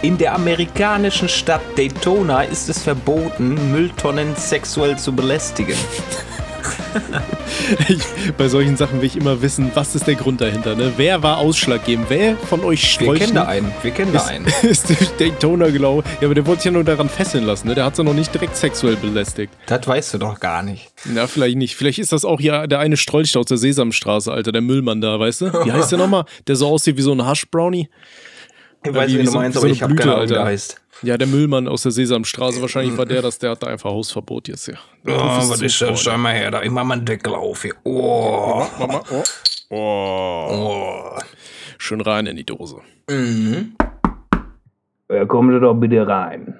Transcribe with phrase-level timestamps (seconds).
[0.00, 5.76] In der amerikanischen Stadt Daytona ist es verboten, Mülltonnen sexuell zu belästigen.
[7.88, 7.98] ich,
[8.36, 10.76] bei solchen Sachen will ich immer wissen, was ist der Grund dahinter.
[10.76, 10.92] Ne?
[10.96, 12.10] Wer war ausschlaggebend?
[12.10, 13.72] Wer von euch Strolchen Wir kennen da einen.
[13.82, 14.46] Wir kennen da einen.
[14.62, 14.88] Ist
[15.18, 16.08] Daytona gelaufen.
[16.20, 17.66] Ja, aber der wollte sich ja nur daran fesseln lassen.
[17.66, 17.74] Ne?
[17.74, 19.52] Der hat sie noch nicht direkt sexuell belästigt.
[19.66, 20.92] Das weißt du doch gar nicht.
[21.06, 21.74] Na, vielleicht nicht.
[21.74, 24.52] Vielleicht ist das auch ja der eine Strolch aus der Sesamstraße, Alter.
[24.52, 25.46] Der Müllmann da, weißt du?
[25.64, 26.24] Wie heißt der nochmal?
[26.46, 27.88] Der so aussieht wie so ein Hash-Brownie.
[28.84, 30.80] Ich weiß, wie, wie du meinst, so, aber ich habe keine Ahnung, wie der heißt.
[31.02, 32.60] Ja, der Müllmann aus der Sesamstraße.
[32.60, 34.78] Wahrscheinlich war der das, der hatte einfach Hausverbot jetzt hier.
[35.06, 36.00] Oh, was ist das?
[36.00, 36.62] Schau mal her, da.
[36.62, 37.74] Ich mach mal einen Deckel auf hier.
[37.84, 38.64] Oh.
[38.78, 39.22] Mama, oh.
[39.70, 40.48] Oh.
[40.50, 41.18] oh.
[41.78, 42.80] Schön rein in die Dose.
[43.08, 43.74] Mhm.
[45.10, 46.58] Ja, kommen Sie doch bitte rein.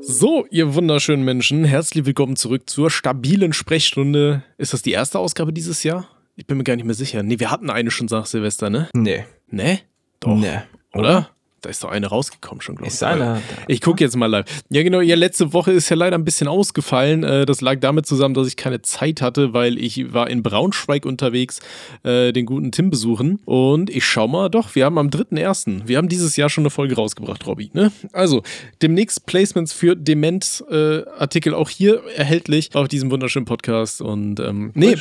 [0.00, 4.42] So, ihr wunderschönen Menschen, herzlich willkommen zurück zur stabilen Sprechstunde.
[4.56, 6.08] Ist das die erste Ausgabe dieses Jahr?
[6.38, 7.24] Ich bin mir gar nicht mehr sicher.
[7.24, 8.88] Nee, wir hatten eine schon nach Silvester, ne?
[8.94, 9.24] Nee.
[9.48, 9.80] Nee?
[10.20, 10.36] Doch.
[10.36, 10.60] Nee.
[10.94, 11.30] Oder?
[11.60, 12.94] Da ist doch eine rausgekommen schon, glaube ich.
[12.94, 13.42] Ist eine.
[13.66, 14.46] Ich gucke jetzt mal live.
[14.70, 15.00] Ja, genau.
[15.00, 17.24] Ja, letzte Woche ist ja leider ein bisschen ausgefallen.
[17.24, 21.04] Äh, das lag damit zusammen, dass ich keine Zeit hatte, weil ich war in Braunschweig
[21.04, 21.60] unterwegs,
[22.04, 23.40] äh, den guten Tim besuchen.
[23.44, 25.82] Und ich schau mal, doch, wir haben am 3.1.
[25.86, 27.70] Wir haben dieses Jahr schon eine Folge rausgebracht, Robby.
[27.72, 27.90] Ne?
[28.12, 28.42] Also,
[28.80, 34.00] demnächst Placements für Dement-Artikel äh, auch hier erhältlich auf diesem wunderschönen Podcast.
[34.00, 34.96] Und ähm, nee,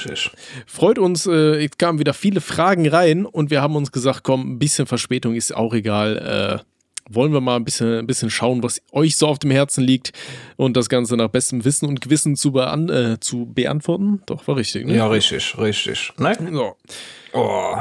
[0.66, 1.28] freut uns.
[1.28, 4.88] Äh, es kamen wieder viele Fragen rein und wir haben uns gesagt, komm, ein bisschen
[4.88, 6.18] Verspätung ist auch egal.
[6.18, 6.57] Äh,
[7.10, 10.12] wollen wir mal ein bisschen, ein bisschen schauen, was euch so auf dem Herzen liegt
[10.56, 14.22] und das Ganze nach bestem Wissen und Gewissen zu, bean äh, zu beantworten.
[14.26, 14.96] Doch, war richtig, ne?
[14.96, 16.14] Ja, richtig, richtig.
[16.18, 16.36] Ne?
[16.52, 16.76] So.
[17.34, 17.78] Oh.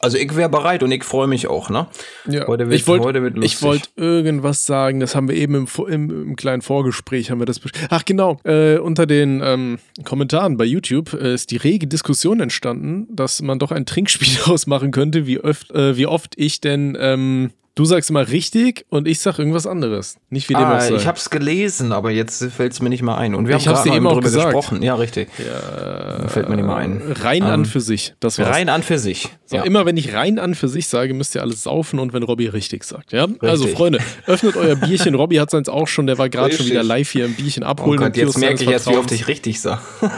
[0.00, 1.88] Also ich wäre bereit und ich freue mich auch, ne?
[2.28, 2.46] Ja.
[2.46, 3.20] Heute wird, ich wollte
[3.62, 7.60] wollt irgendwas sagen, das haben wir eben im, im, im, kleinen Vorgespräch, haben wir das
[7.90, 13.08] Ach genau, äh, unter den ähm, Kommentaren bei YouTube äh, ist die rege Diskussion entstanden,
[13.10, 17.50] dass man doch ein Trinkspiel ausmachen könnte, wie, öft, äh, wie oft ich denn ähm,
[17.78, 20.16] Du sagst immer richtig und ich sag irgendwas anderes.
[20.30, 23.36] Nicht wie dem ah, Ich hab's gelesen, aber jetzt fällt es mir nicht mehr ein.
[23.36, 24.46] Und wir ich haben gerade eben auch gesagt.
[24.46, 24.82] gesprochen.
[24.82, 25.28] Ja, richtig.
[25.38, 27.00] Ja, fällt mir nicht mehr ein.
[27.20, 28.14] Rein um, an ähm, für sich.
[28.18, 28.48] Das war's.
[28.48, 29.28] Rein an für sich.
[29.44, 29.62] So, ja.
[29.62, 32.48] Immer wenn ich rein an für sich sage, müsst ihr alles saufen und wenn Robby
[32.48, 33.12] richtig sagt.
[33.12, 33.26] Ja?
[33.26, 33.48] Richtig.
[33.48, 35.14] Also, Freunde, öffnet euer Bierchen.
[35.14, 38.00] Robby hat seins auch schon, der war gerade schon wieder live hier im Bierchen abholen.
[38.00, 39.78] Oh Gott, jetzt merke ich jetzt, wie oft ich richtig sag.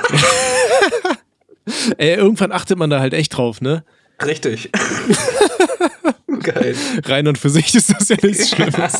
[1.98, 3.84] Ey, irgendwann achtet man da halt echt drauf, ne?
[4.24, 4.70] Richtig.
[6.42, 6.74] Geil.
[7.04, 8.98] Rein und für sich ist das ja nichts Schlimmes.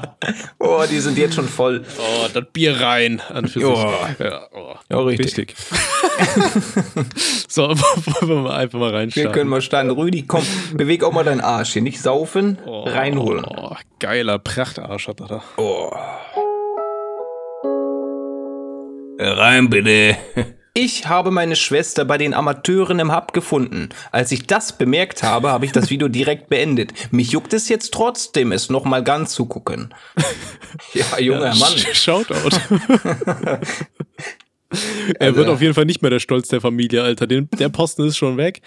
[0.58, 1.84] oh, die sind jetzt schon voll.
[1.98, 3.68] Oh, das Bier rein an für sich.
[3.68, 3.94] Oh.
[4.18, 4.74] Ja, oh.
[4.90, 5.38] ja, richtig.
[5.38, 5.54] richtig.
[7.48, 9.26] so, wollen wir mal einfach mal reinschauen.
[9.26, 9.90] Wir können mal starten.
[9.90, 10.44] Rüdi, komm,
[10.74, 11.82] beweg auch mal deinen Arsch hier.
[11.82, 13.44] Nicht saufen, oh, reinholen.
[13.44, 15.42] Oh, geiler Prachtarsch hat er da.
[15.56, 15.90] Oh.
[19.18, 20.16] Rein bitte.
[20.74, 23.90] Ich habe meine Schwester bei den Amateuren im Hub gefunden.
[24.10, 27.12] Als ich das bemerkt habe, habe ich das Video direkt beendet.
[27.12, 29.94] Mich juckt es jetzt trotzdem, es nochmal ganz zu gucken.
[30.94, 31.76] Ja, junger ja, Mann.
[31.76, 32.48] Shoutout.
[35.18, 37.26] er also, wird auf jeden Fall nicht mehr der Stolz der Familie, Alter.
[37.26, 38.60] Den, der Posten ist schon weg.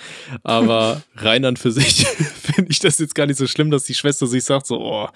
[0.43, 2.05] Aber rein an für sich
[2.41, 5.07] finde ich das jetzt gar nicht so schlimm, dass die Schwester sich sagt, so, oh,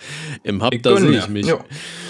[0.44, 1.48] im Hub, da sehe ich mich.
[1.48, 1.60] Ja.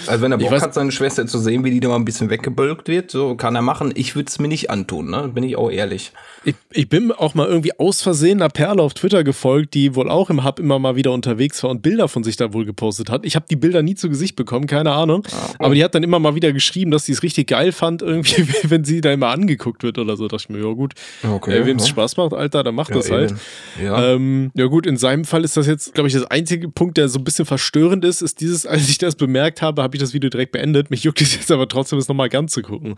[0.06, 2.04] Also wenn er Bock weiß, hat, seine Schwester zu sehen, wie die da mal ein
[2.04, 3.92] bisschen weggebölkt wird, so kann er machen.
[3.94, 5.30] Ich würde es mir nicht antun, ne?
[5.32, 6.12] Bin ich auch ehrlich.
[6.44, 10.08] Ich, ich, bin auch mal irgendwie aus Versehen einer Perle auf Twitter gefolgt, die wohl
[10.08, 13.10] auch im Hub immer mal wieder unterwegs war und Bilder von sich da wohl gepostet
[13.10, 13.26] hat.
[13.26, 15.22] Ich habe die Bilder nie zu Gesicht bekommen, keine Ahnung.
[15.30, 15.64] Ah, oh.
[15.66, 18.46] Aber die hat dann immer mal wieder geschrieben, dass sie es richtig geil fand, irgendwie,
[18.70, 20.28] wenn sie da immer angeguckt wird oder so.
[20.28, 21.90] Da dachte ich mir, ja gut, okay, äh, wem es ja.
[21.90, 23.34] Spaß macht, Alter, dann macht ja, das halt.
[23.82, 24.12] Ja.
[24.12, 27.08] Ähm, ja gut, in seinem Fall ist das jetzt, glaube ich, das einzige Punkt, der
[27.08, 30.14] so ein bisschen verstörend ist, ist dieses, als ich das bemerkt habe, habe ich das
[30.14, 30.90] Video direkt beendet.
[30.90, 32.94] Mich juckt es jetzt aber trotzdem, es nochmal ganz zu gucken.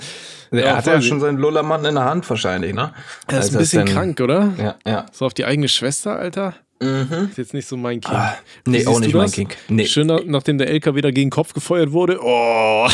[0.51, 2.93] Er ja, hat ja schon seinen Lullermann in der Hand wahrscheinlich, ne?
[3.27, 4.53] Er ist ein bisschen krank, oder?
[4.59, 5.07] Ja, ja.
[5.13, 6.55] So auf die eigene Schwester, Alter.
[6.83, 7.29] Mhm.
[7.31, 8.13] Ist jetzt nicht so mein King.
[8.13, 8.35] Ah,
[8.67, 9.49] nee, auch nicht mein King.
[9.69, 9.87] Nee.
[9.87, 12.19] Schön, nachdem der LK wieder gegen den Kopf gefeuert wurde.
[12.21, 12.89] Oh.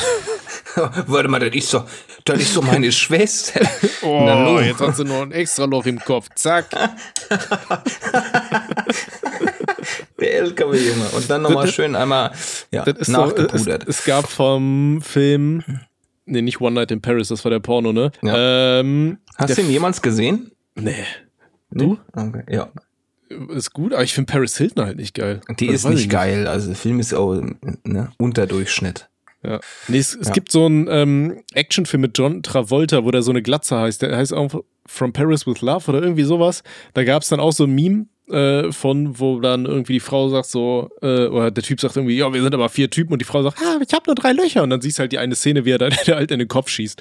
[1.07, 1.85] Warte mal, das ist so,
[2.25, 3.61] das ist so meine Schwester.
[4.03, 6.29] Oh, jetzt hat sie noch ein extra Loch im Kopf.
[6.35, 6.71] Zack.
[10.21, 11.09] der LKW, Junge.
[11.17, 12.31] Und dann nochmal schön einmal
[12.71, 13.59] ja, nachgepudert.
[13.59, 15.65] So, es, es, gab vom Film,
[16.27, 18.13] nee, nicht One Night in Paris, das war der Porno, ne?
[18.23, 18.79] Ja.
[18.81, 20.53] Ähm, Hast du ihn jemals gesehen?
[20.75, 21.05] Nee.
[21.71, 21.99] Du?
[22.13, 22.71] Okay, ja.
[23.51, 25.41] Ist gut, aber ich finde Paris Hilton halt nicht geil.
[25.59, 26.47] Die das ist nicht geil.
[26.47, 27.41] Also der Film ist auch
[27.85, 29.09] ne, Unterdurchschnitt.
[29.43, 29.61] Ja.
[29.87, 30.33] Nee, es, es ja.
[30.33, 34.03] gibt so einen ähm, Actionfilm mit John Travolta, wo der so eine Glatze heißt.
[34.03, 36.63] Der heißt auch From Paris with Love oder irgendwie sowas.
[36.95, 40.29] Da gab es dann auch so ein Meme, äh, von, wo dann irgendwie die Frau
[40.29, 43.21] sagt so, äh, oder der Typ sagt irgendwie, ja, wir sind aber vier Typen und
[43.21, 45.19] die Frau sagt, ah, ich habe nur drei Löcher und dann siehst du halt die
[45.19, 47.01] eine Szene, wie er dann der halt in den Kopf schießt.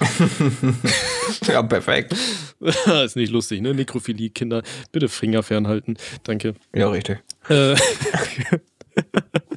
[1.48, 2.14] ja, perfekt.
[3.04, 3.74] ist nicht lustig, ne?
[3.74, 5.96] Nekrophilie, Kinder, bitte Finger fernhalten.
[6.24, 6.54] Danke.
[6.74, 7.18] Ja, richtig.
[7.48, 7.74] Äh,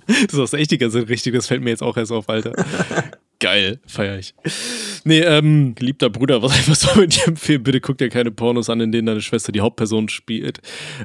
[0.07, 2.53] das ist echt die ganze richtig, das fällt mir jetzt auch erst auf, Alter.
[3.41, 4.35] Geil, feier ich.
[5.03, 7.63] Nee, ähm, geliebter Bruder, was, was soll ich dir empfehlen?
[7.63, 10.59] Bitte guck dir keine Pornos an, in denen deine Schwester die Hauptperson spielt.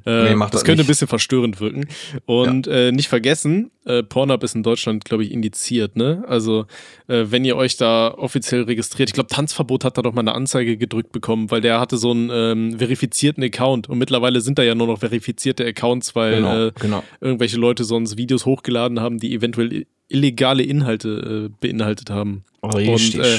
[0.04, 0.86] Äh, nee, macht das, das könnte nicht.
[0.86, 1.86] ein bisschen verstörend wirken.
[2.26, 2.72] Und ja.
[2.74, 6.24] äh, nicht vergessen, äh, Pornhub ist in Deutschland, glaube ich, indiziert, ne?
[6.28, 6.66] Also,
[7.08, 10.34] äh, wenn ihr euch da offiziell registriert, ich glaube, Tanzverbot hat da doch mal eine
[10.34, 14.62] Anzeige gedrückt bekommen, weil der hatte so einen ähm, verifizierten Account und mittlerweile sind da
[14.62, 17.02] ja nur noch verifizierte Accounts, weil genau, äh, genau.
[17.22, 22.44] irgendwelche Leute sonst Videos hochgeladen haben, die eventuell illegale Inhalte äh, beinhaltet haben.
[22.62, 23.16] Richtig.
[23.16, 23.38] Und äh,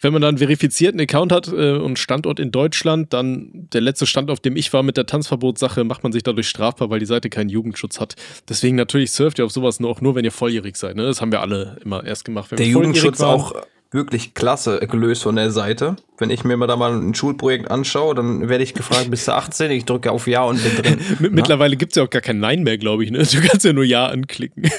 [0.00, 4.06] wenn man dann einen verifizierten Account hat äh, und Standort in Deutschland, dann der letzte
[4.06, 7.06] Stand, auf dem ich war mit der Tanzverbotssache, macht man sich dadurch strafbar, weil die
[7.06, 8.16] Seite keinen Jugendschutz hat.
[8.48, 10.96] Deswegen natürlich surft ihr auf sowas nur auch nur, wenn ihr volljährig seid.
[10.96, 11.02] Ne?
[11.04, 12.50] Das haben wir alle immer erst gemacht.
[12.52, 13.40] der Jugendschutz waren.
[13.40, 13.54] auch
[13.92, 15.96] wirklich klasse gelöst von der Seite.
[16.16, 19.32] Wenn ich mir mal da mal ein Schulprojekt anschaue, dann werde ich gefragt, bist du
[19.32, 19.70] 18?
[19.72, 20.98] Ich drücke auf Ja und bin drin.
[21.32, 23.10] Mittlerweile gibt es ja auch gar kein Nein mehr, glaube ich.
[23.10, 23.18] Ne?
[23.18, 24.70] Du kannst ja nur Ja anklicken.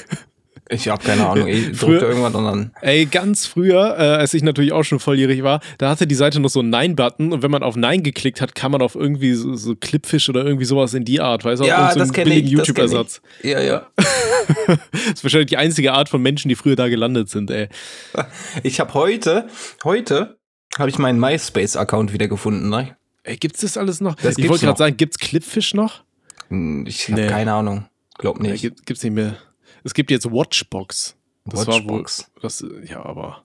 [0.72, 2.70] Ich habe keine Ahnung, ich drückte irgendwann und dann.
[2.80, 6.40] Ey, ganz früher, äh, als ich natürlich auch schon volljährig war, da hatte die Seite
[6.40, 9.34] noch so einen Nein-Button und wenn man auf Nein geklickt hat, kam man auf irgendwie
[9.34, 11.66] so, so Clipfish oder irgendwie sowas in die Art, weißt du?
[11.66, 12.48] Ja, so das kenne ich.
[12.48, 13.20] YouTube-Ersatz.
[13.42, 13.86] Ja, ja.
[14.66, 14.78] das
[15.14, 17.68] ist wahrscheinlich die einzige Art von Menschen, die früher da gelandet sind, ey.
[18.62, 19.48] Ich habe heute,
[19.84, 20.38] heute
[20.78, 22.96] habe ich meinen MySpace-Account wieder gefunden, ne?
[23.24, 24.14] Ey, gibt's das alles noch?
[24.14, 26.02] Das ich wollte gerade sagen, gibt's Clipfish noch?
[26.48, 27.28] Hm, ich habe nee.
[27.28, 27.84] keine Ahnung.
[28.16, 28.64] Glaub nicht.
[28.64, 29.36] Nee, gibt's nicht mehr.
[29.84, 31.16] Es gibt jetzt Watchbox.
[31.44, 32.28] Das Watchbox.
[32.34, 33.42] war wohl, das, ja, aber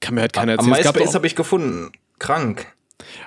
[0.00, 0.72] kann mir halt keiner erzählen.
[0.72, 1.92] Am MySpace habe ich gefunden.
[2.18, 2.74] Krank.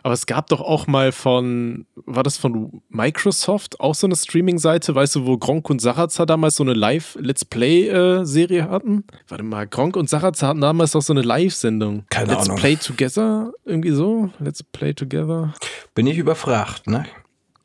[0.02, 4.96] Aber es gab doch auch mal von, war das von Microsoft, auch so eine Streaming-Seite,
[4.96, 9.04] weißt du, wo Gronk und Sarazar damals so eine Live-Let's Play-Serie äh, hatten?
[9.28, 12.06] Warte mal, Gronk und Sarazar hatten damals doch so eine Live-Sendung.
[12.10, 12.58] Keine Let's Ahnung.
[12.58, 13.52] Let's Play Together?
[13.66, 14.30] Irgendwie so?
[14.40, 15.54] Let's Play Together?
[15.94, 17.06] Bin ich überfragt, ne?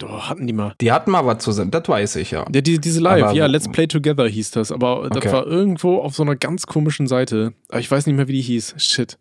[0.03, 0.75] Doch, hatten die mal.
[0.81, 2.45] Die hatten mal was zusammen, das weiß ich ja.
[2.53, 5.21] Ja, die, diese Live, aber, ja, Let's Play Together hieß das, aber okay.
[5.21, 7.53] das war irgendwo auf so einer ganz komischen Seite.
[7.69, 8.75] Aber ich weiß nicht mehr, wie die hieß.
[8.79, 9.17] Shit.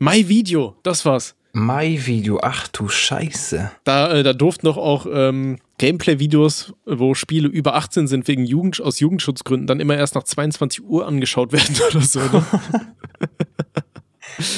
[0.00, 1.36] My Video, das war's.
[1.52, 3.70] My Video, ach du Scheiße.
[3.84, 8.82] Da, äh, da durften doch auch ähm, Gameplay-Videos, wo Spiele über 18 sind, wegen Jugend,
[8.82, 12.18] aus Jugendschutzgründen, dann immer erst nach 22 Uhr angeschaut werden oder so.
[12.18, 12.44] Ne?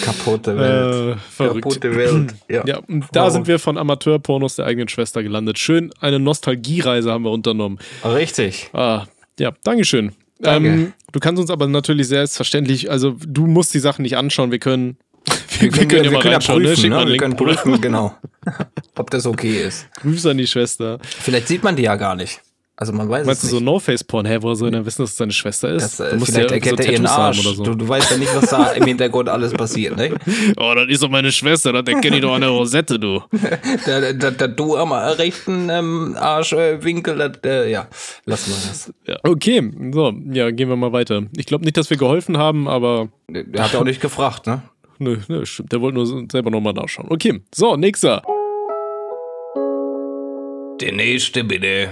[0.02, 1.18] Kaputte Welt.
[1.38, 2.34] Äh, Kaputte Welt.
[2.48, 3.32] Ja, ja und da wow.
[3.32, 5.58] sind wir von Amateurpornos der eigenen Schwester gelandet.
[5.58, 7.78] Schön, eine Nostalgiereise haben wir unternommen.
[8.04, 8.70] Richtig.
[8.72, 9.06] Ah,
[9.38, 10.12] ja, Dankeschön.
[10.38, 10.68] Danke.
[10.68, 14.58] Ähm, du kannst uns aber natürlich selbstverständlich, also du musst die Sachen nicht anschauen, wir
[14.58, 14.96] können.
[15.58, 17.08] Wir, wir können, ja wir können ja prüfen, ne?
[17.08, 18.14] wir können prüfen, genau.
[18.94, 19.88] Ob das okay ist.
[20.02, 20.98] Grüß an die Schwester.
[21.02, 22.42] Vielleicht sieht man die ja gar nicht.
[22.78, 24.26] Also man weiß Meinst es du so No-Face-Porn?
[24.26, 25.98] Hä, woher soll denn wissen, dass es seine Schwester ist?
[25.98, 27.40] Das, äh, vielleicht ja erkennt so er ihren Arsch.
[27.40, 27.64] So.
[27.64, 30.14] Du, du, weißt ja nicht, was da im Hintergrund alles passiert, ne?
[30.58, 33.22] Oh, das ist doch meine Schwester, das erkenne ich doch an der Rosette, du.
[33.86, 37.88] da, da, da, du am rechten ähm, Arschwinkel, äh, äh, ja,
[38.26, 38.92] lassen wir das.
[39.06, 39.16] Ja.
[39.22, 41.22] Okay, so, ja, gehen wir mal weiter.
[41.34, 43.08] Ich glaube nicht, dass wir geholfen haben, aber...
[43.28, 44.60] Der hat ja auch nicht gefragt, ne?
[44.98, 45.72] Nö, nö, stimmt.
[45.72, 47.08] Der wollte nur selber nochmal nachschauen.
[47.10, 48.22] Okay, so, nächster.
[50.80, 51.90] Der nächste, bitte.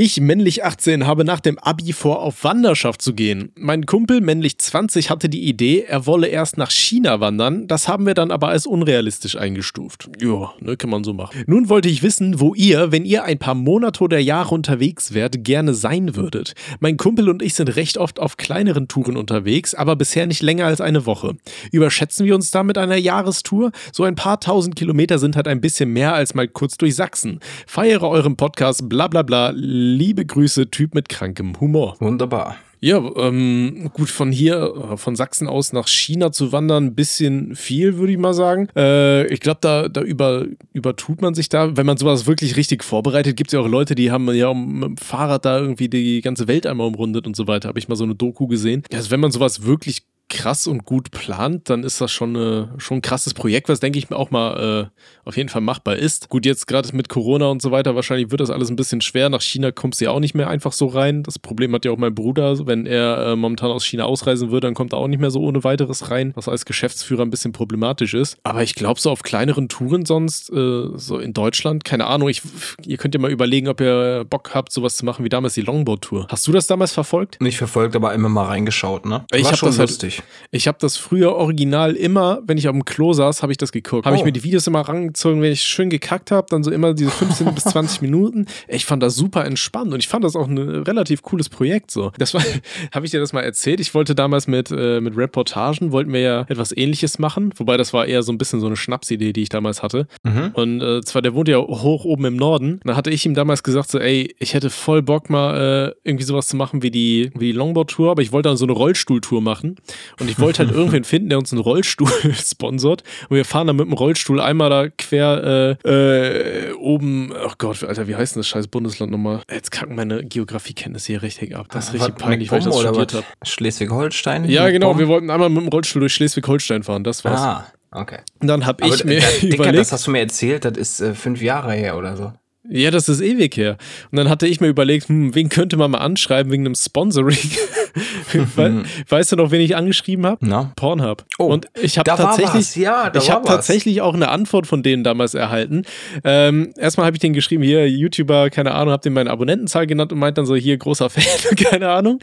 [0.00, 3.50] Ich, männlich 18, habe nach dem Abi vor, auf Wanderschaft zu gehen.
[3.56, 7.66] Mein Kumpel, männlich 20, hatte die Idee, er wolle erst nach China wandern.
[7.66, 10.08] Das haben wir dann aber als unrealistisch eingestuft.
[10.22, 11.42] Ja, ne, kann man so machen.
[11.48, 15.42] Nun wollte ich wissen, wo ihr, wenn ihr ein paar Monate oder Jahre unterwegs wärt,
[15.42, 16.54] gerne sein würdet.
[16.78, 20.66] Mein Kumpel und ich sind recht oft auf kleineren Touren unterwegs, aber bisher nicht länger
[20.66, 21.34] als eine Woche.
[21.72, 23.72] Überschätzen wir uns da mit einer Jahrestour?
[23.92, 27.40] So ein paar tausend Kilometer sind halt ein bisschen mehr als mal kurz durch Sachsen.
[27.66, 29.50] Feiere euren Podcast, bla bla bla
[29.88, 31.96] Liebe Grüße, Typ mit krankem Humor.
[31.98, 32.56] Wunderbar.
[32.80, 37.96] Ja, ähm, gut, von hier, von Sachsen aus nach China zu wandern, ein bisschen viel,
[37.96, 38.68] würde ich mal sagen.
[38.76, 41.76] Äh, ich glaube, da, da über, übertut man sich da.
[41.76, 44.84] Wenn man sowas wirklich richtig vorbereitet, gibt es ja auch Leute, die haben ja mit
[44.84, 47.68] dem Fahrrad da irgendwie die ganze Welt einmal umrundet und so weiter.
[47.68, 48.84] Habe ich mal so eine Doku gesehen.
[48.92, 52.98] Also wenn man sowas wirklich krass und gut plant, dann ist das schon, eine, schon
[52.98, 56.28] ein krasses Projekt, was denke ich mir auch mal äh, auf jeden Fall machbar ist.
[56.28, 59.30] Gut, jetzt gerade mit Corona und so weiter, wahrscheinlich wird das alles ein bisschen schwer.
[59.30, 61.22] Nach China kommst du ja auch nicht mehr einfach so rein.
[61.22, 62.66] Das Problem hat ja auch mein Bruder.
[62.66, 65.40] Wenn er äh, momentan aus China ausreisen würde, dann kommt er auch nicht mehr so
[65.40, 68.36] ohne weiteres rein, was als Geschäftsführer ein bisschen problematisch ist.
[68.42, 72.42] Aber ich glaube, so auf kleineren Touren sonst, äh, so in Deutschland, keine Ahnung, ich,
[72.84, 75.62] ihr könnt ja mal überlegen, ob ihr Bock habt, sowas zu machen wie damals die
[75.62, 76.26] Longboard-Tour.
[76.28, 77.40] Hast du das damals verfolgt?
[77.40, 79.24] Nicht verfolgt, aber immer mal reingeschaut, ne?
[79.32, 80.28] Ich habe das halt, lustig nicht.
[80.50, 83.72] Ich habe das früher original immer, wenn ich auf dem Klo saß, habe ich das
[83.72, 84.06] geguckt.
[84.06, 84.18] Habe Oh.
[84.18, 87.10] ich mir die Videos immer rangezogen, wenn ich schön gekackt habe, dann so immer diese
[87.10, 88.46] 15 bis 20 Minuten.
[88.66, 92.12] Ich fand das super entspannt und ich fand das auch ein relativ cooles Projekt so.
[92.18, 92.42] Das war,
[92.92, 93.80] habe ich dir das mal erzählt?
[93.80, 97.92] Ich wollte damals mit, äh, mit Reportagen, wollten wir ja etwas ähnliches machen, wobei das
[97.92, 100.06] war eher so ein bisschen so eine Schnapsidee, die ich damals hatte.
[100.24, 100.50] Mhm.
[100.54, 102.80] Und äh, zwar, der wohnt ja hoch oben im Norden.
[102.84, 106.24] Da hatte ich ihm damals gesagt, so, ey, ich hätte voll Bock mal äh, irgendwie
[106.24, 109.40] sowas zu machen wie die, wie die Longboard-Tour, aber ich wollte dann so eine Rollstuhltour
[109.42, 109.76] machen.
[110.20, 113.02] Und ich wollte halt irgendwen finden, der uns einen Rollstuhl sponsort.
[113.28, 117.82] Und wir fahren dann mit dem Rollstuhl einmal da quer äh, äh, oben, ach Gott,
[117.84, 119.42] Alter, wie heißt denn das scheiß Bundesland nochmal?
[119.50, 121.66] Jetzt kacken meine Geografiekenntnisse hier richtig ab.
[121.70, 123.24] Das ist richtig Was, peinlich, weil ich das studiert habe.
[123.44, 124.44] Schleswig-Holstein?
[124.48, 124.98] Ja, genau, MacPom?
[125.00, 127.40] wir wollten einmal mit dem Rollstuhl durch Schleswig-Holstein fahren, das war's.
[127.40, 128.18] Ah, okay.
[128.40, 131.00] Und dann habe ich mir das, Dicker, überlegt, das hast du mir erzählt, das ist
[131.00, 132.32] äh, fünf Jahre her oder so.
[132.70, 133.78] Ja, das ist ewig her.
[134.10, 137.36] Und dann hatte ich mir überlegt, hm, wen könnte man mal anschreiben wegen einem Sponsoring?
[138.32, 140.46] We weißt du noch, wen ich angeschrieben habe?
[140.76, 141.24] Pornhub.
[141.38, 144.82] Oh, und ich habe da tatsächlich, ja, da ich habe tatsächlich auch eine Antwort von
[144.82, 145.82] denen damals erhalten.
[146.24, 150.12] Ähm, erstmal habe ich denen geschrieben, hier YouTuber, keine Ahnung, habe denen meine Abonnentenzahl genannt
[150.12, 152.18] und meint dann so, hier großer Fan, keine Ahnung.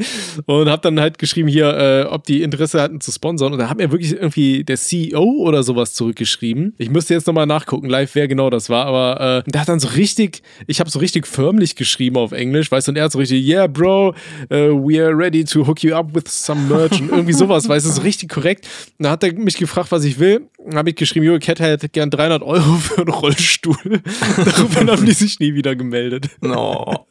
[0.46, 3.54] Und habe dann halt geschrieben, hier, äh, ob die Interesse hatten zu sponsern.
[3.54, 6.75] Und da hat mir wirklich irgendwie der CEO oder sowas zurückgeschrieben.
[6.78, 9.80] Ich müsste jetzt nochmal nachgucken, live, wer genau das war, aber äh, der hat dann
[9.80, 10.35] so richtig,
[10.68, 13.46] ich habe so richtig förmlich geschrieben auf Englisch, weißt du, und er hat so richtig,
[13.46, 14.13] yeah, bro, uh,
[14.50, 17.89] we are ready to hook you up with some merch und irgendwie sowas, weißt du,
[17.92, 18.68] so richtig korrekt.
[18.98, 20.42] Und dann hat er mich gefragt, was ich will.
[20.74, 23.75] Habe ich geschrieben, Jo, Cat hätte gern 300 Euro für einen Rollstuhl.
[24.38, 26.29] Daraufhin haben die sich nie wieder gemeldet.
[26.41, 27.05] No.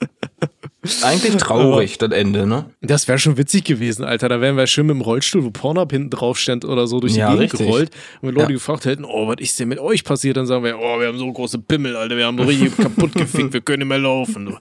[1.03, 2.67] Eigentlich traurig, das Ende, ne?
[2.83, 4.29] Das wäre schon witzig gewesen, Alter.
[4.29, 7.15] Da wären wir schön mit dem Rollstuhl, wo Pornhub hinten drauf stand oder so, durch
[7.15, 7.61] die Ja, Gegend richtig.
[7.67, 7.91] gerollt.
[8.21, 8.57] Und wenn Leute Ja.
[8.57, 10.37] gefragt hätten, oh, was ist denn mit euch passiert?
[10.37, 12.17] Dann sagen wir, oh, wir haben so große Pimmel, Alter.
[12.19, 14.57] Wir haben so richtig kaputt gefickt, wir können nicht mehr laufen.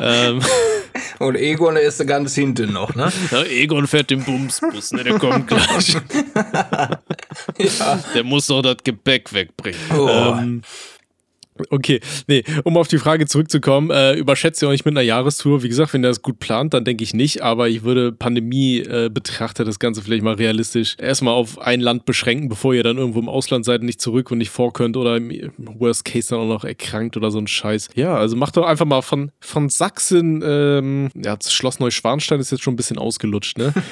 [0.00, 0.40] ähm,
[1.18, 3.12] Und Egon ist da ganz hinten noch, ne?
[3.30, 5.04] ja, Egon fährt den Bumsbus, ne?
[5.04, 5.94] Der kommt gleich.
[7.58, 8.02] ja.
[8.14, 9.80] Der muss doch das Gepäck wegbringen.
[9.96, 10.08] Oh.
[10.08, 10.62] Ähm,
[11.70, 15.62] okay, nee, um auf die Frage zurückzukommen, äh, überschätze ihr euch mit einer Jahrestour.
[15.62, 18.78] Wie gesagt, wenn ihr das gut plant, dann denke ich nicht, aber ich würde Pandemie
[18.78, 22.98] äh, betrachtet das Ganze vielleicht mal realistisch erstmal auf ein Land beschränken, bevor ihr dann
[22.98, 26.30] irgendwo im Ausland seid und nicht zurück und nicht vor könnt oder im Worst Case
[26.30, 27.88] dann auch noch erkrankt oder so ein Scheiß.
[27.94, 32.50] Ja, also macht doch einfach mal von, von Sachsen, ähm, ja, das Schloss Neuschwanstein ist
[32.50, 33.72] jetzt schon ein bisschen ausgelutscht, ne?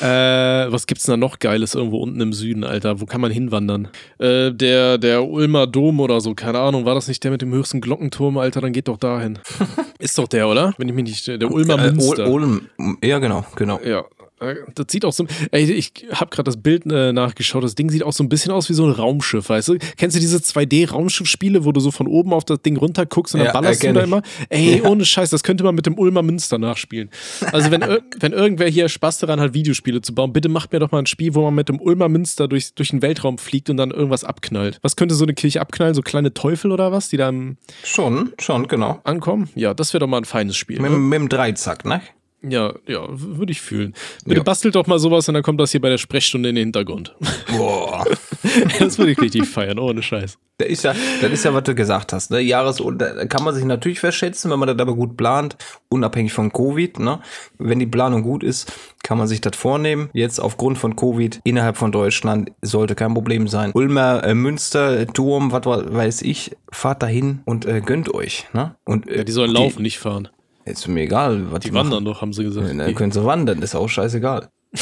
[0.00, 3.00] Äh, was gibt's denn da noch Geiles irgendwo unten im Süden, Alter?
[3.00, 3.88] Wo kann man hinwandern?
[4.18, 6.84] Äh, der, der Ulmer Dom oder so, keine Ahnung.
[6.84, 8.60] War das nicht der mit dem höchsten Glockenturm, Alter?
[8.60, 9.38] Dann geht doch dahin.
[9.98, 10.74] Ist doch der, oder?
[10.78, 11.26] Wenn ich mich nicht.
[11.28, 12.26] Der Ulmer Äh, Münster.
[12.26, 12.42] Ol-
[12.78, 12.98] Ulm.
[13.02, 13.78] Ja, genau, genau.
[13.84, 14.04] Ja.
[14.40, 15.26] Äh, Das sieht auch so.
[15.50, 17.62] Ey, ich habe gerade das Bild äh, nachgeschaut.
[17.64, 19.78] Das Ding sieht auch so ein bisschen aus wie so ein Raumschiff, weißt du?
[19.96, 23.40] Kennst du diese 2D-Raumschiff-Spiele, wo du so von oben auf das Ding runter guckst und
[23.40, 24.06] Ja, dann ballerst du da ich.
[24.06, 24.22] immer?
[24.48, 27.10] Ey, ohne Scheiß, das könnte man mit dem Ulmer Münster nachspielen.
[27.52, 27.80] Also, wenn,
[28.20, 31.06] wenn irgendwer hier Spaß daran hat, Videospiele zu bauen, bitte macht mir doch mal ein
[31.06, 34.24] Spiel, wo man mit dem Ulmer Münster durch, durch den Weltraum fliegt und dann irgendwas
[34.24, 34.78] abknallt.
[34.82, 35.94] Was könnte so eine Kirche abknallen?
[35.94, 39.00] So kleine Teufel oder was, die da im- Schon, schon, genau.
[39.04, 39.48] ankommen?
[39.54, 40.80] Ja, das wäre doch mal ein feines Spiel.
[40.80, 40.98] Mit, ne?
[40.98, 42.00] mit dem Dreizack, ne?
[42.42, 43.94] Ja, ja, würde ich fühlen.
[44.24, 44.42] Bitte Ja.
[44.42, 47.14] bastelt doch mal sowas und dann kommt das hier bei der Sprechstunde in den Hintergrund.
[47.56, 48.04] Boah.
[48.78, 50.38] Das würde ich richtig feiern, ohne Scheiß.
[50.56, 52.30] Das ist ja, das ist ja, was du gesagt hast.
[52.30, 52.40] Ne?
[52.40, 55.56] Jahres da kann man sich natürlich verschätzen, wenn man das aber gut plant,
[55.90, 56.98] unabhängig von Covid.
[57.00, 57.20] Ne?
[57.58, 60.08] Wenn die Planung gut ist, kann man sich das vornehmen.
[60.14, 63.72] Jetzt aufgrund von Covid innerhalb von Deutschland sollte kein Problem sein.
[63.74, 68.46] Ulmer, äh, Münster, Turm, was weiß ich, fahrt dahin und äh, gönnt euch.
[68.54, 68.74] Ne?
[68.84, 70.28] Und, äh, Ja, die sollen laufen, nicht fahren.
[70.64, 72.68] Ist mir egal, was Die wandern doch, haben sie gesagt.
[72.68, 74.48] Dann Die- können sie wandern, ist auch scheißegal.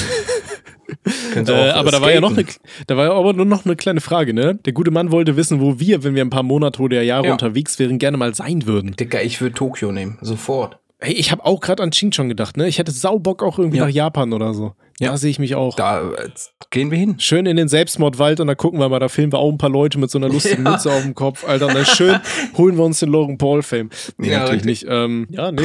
[1.35, 2.45] Äh, aber da war ja noch eine,
[2.87, 4.57] da war ja aber nur noch eine kleine Frage, ne?
[4.57, 7.33] Der gute Mann wollte wissen, wo wir, wenn wir ein paar Monate oder Jahre Ja.
[7.33, 8.97] unterwegs wären, gerne mal sein würden.
[8.97, 10.79] Dicker, ich würde Tokio nehmen, sofort.
[11.01, 12.67] Hey, ich habe auch gerade an Chingchong gedacht, ne?
[12.67, 13.85] Ich hätte Saubock auch irgendwie Ja.
[13.87, 14.73] nach Japan oder so.
[14.99, 15.13] Ja.
[15.13, 15.77] Da sehe ich mich auch.
[15.77, 16.29] Da äh,
[16.71, 17.21] gehen wir hin.
[17.21, 19.71] Schön in den Selbstmordwald und da gucken wir mal, da filmen wir auch ein paar
[19.71, 20.73] Leute mit so einer lustigen Ja.
[20.73, 21.69] Mütze auf dem Kopf, Alter.
[21.69, 22.19] Und dann schön
[22.57, 23.91] holen wir uns den Logan Paul-Fame.
[24.17, 24.83] Nee, Ja, natürlich richtig.
[24.89, 24.93] nicht.
[24.93, 25.63] Ähm, ja, nee,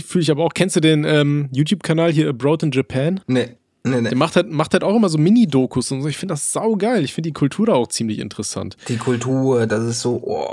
[0.00, 0.54] fühle ich aber auch.
[0.54, 3.20] Kennst du den ähm, YouTube-Kanal hier Abroad in Japan?
[3.26, 4.08] Nee, nee, nee.
[4.10, 6.08] Der macht halt, macht halt auch immer so Mini-Dokus und so.
[6.08, 7.02] Ich finde das saugeil.
[7.02, 8.76] Ich finde die Kultur da auch ziemlich interessant.
[8.86, 10.46] Die Kultur, das ist so, oh.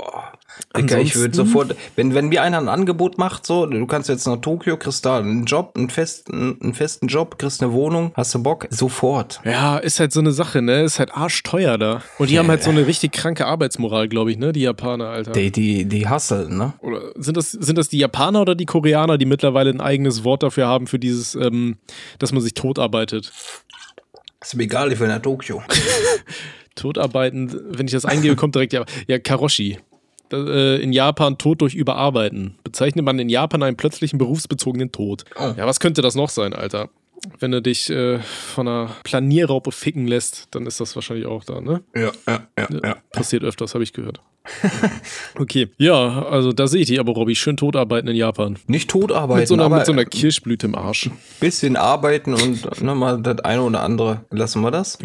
[0.76, 4.08] Dicker, ich würde Ansonsten- sofort, wenn, wenn mir einer ein Angebot macht, so, du kannst
[4.08, 8.12] jetzt nach Tokio, kriegst da einen Job, einen festen, einen festen Job, kriegst eine Wohnung,
[8.14, 8.66] hast du Bock?
[8.70, 9.40] Sofort.
[9.44, 10.82] Ja, ist halt so eine Sache, ne?
[10.82, 12.02] Ist halt arschteuer da.
[12.18, 14.52] Und die haben halt so eine richtig kranke Arbeitsmoral, glaube ich, ne?
[14.52, 15.32] Die Japaner, Alter.
[15.32, 16.74] Die, die, die hasseln, ne?
[16.80, 20.42] Oder sind das, sind das die Japaner oder die Koreaner, die mittlerweile ein eigenes Wort
[20.42, 21.76] dafür haben, für dieses, ähm,
[22.18, 23.32] dass man sich totarbeitet?
[24.40, 25.62] Ist mir egal, ich will nach Tokio.
[26.74, 29.78] Totarbeiten, wenn ich das eingebe, kommt direkt ja, ja Karoshi.
[30.32, 32.56] Äh, in Japan Tod durch Überarbeiten.
[32.64, 35.24] Bezeichnet man in Japan einen plötzlichen berufsbezogenen Tod.
[35.36, 35.54] Oh.
[35.56, 36.88] Ja, was könnte das noch sein, Alter?
[37.38, 41.60] wenn du dich äh, von einer Planierraupe ficken lässt, dann ist das wahrscheinlich auch da,
[41.60, 41.82] ne?
[41.94, 42.68] Ja, ja, ja.
[42.82, 42.96] ja.
[43.12, 44.20] Passiert öfters, habe ich gehört.
[45.38, 48.58] okay, ja, also da sehe ich die aber, Robby, schön totarbeiten in Japan.
[48.66, 51.10] Nicht totarbeiten, mit so einer, mit so einer Kirschblüte im Arsch.
[51.40, 54.24] Bisschen arbeiten und nochmal das eine oder andere.
[54.30, 54.98] Lassen wir das?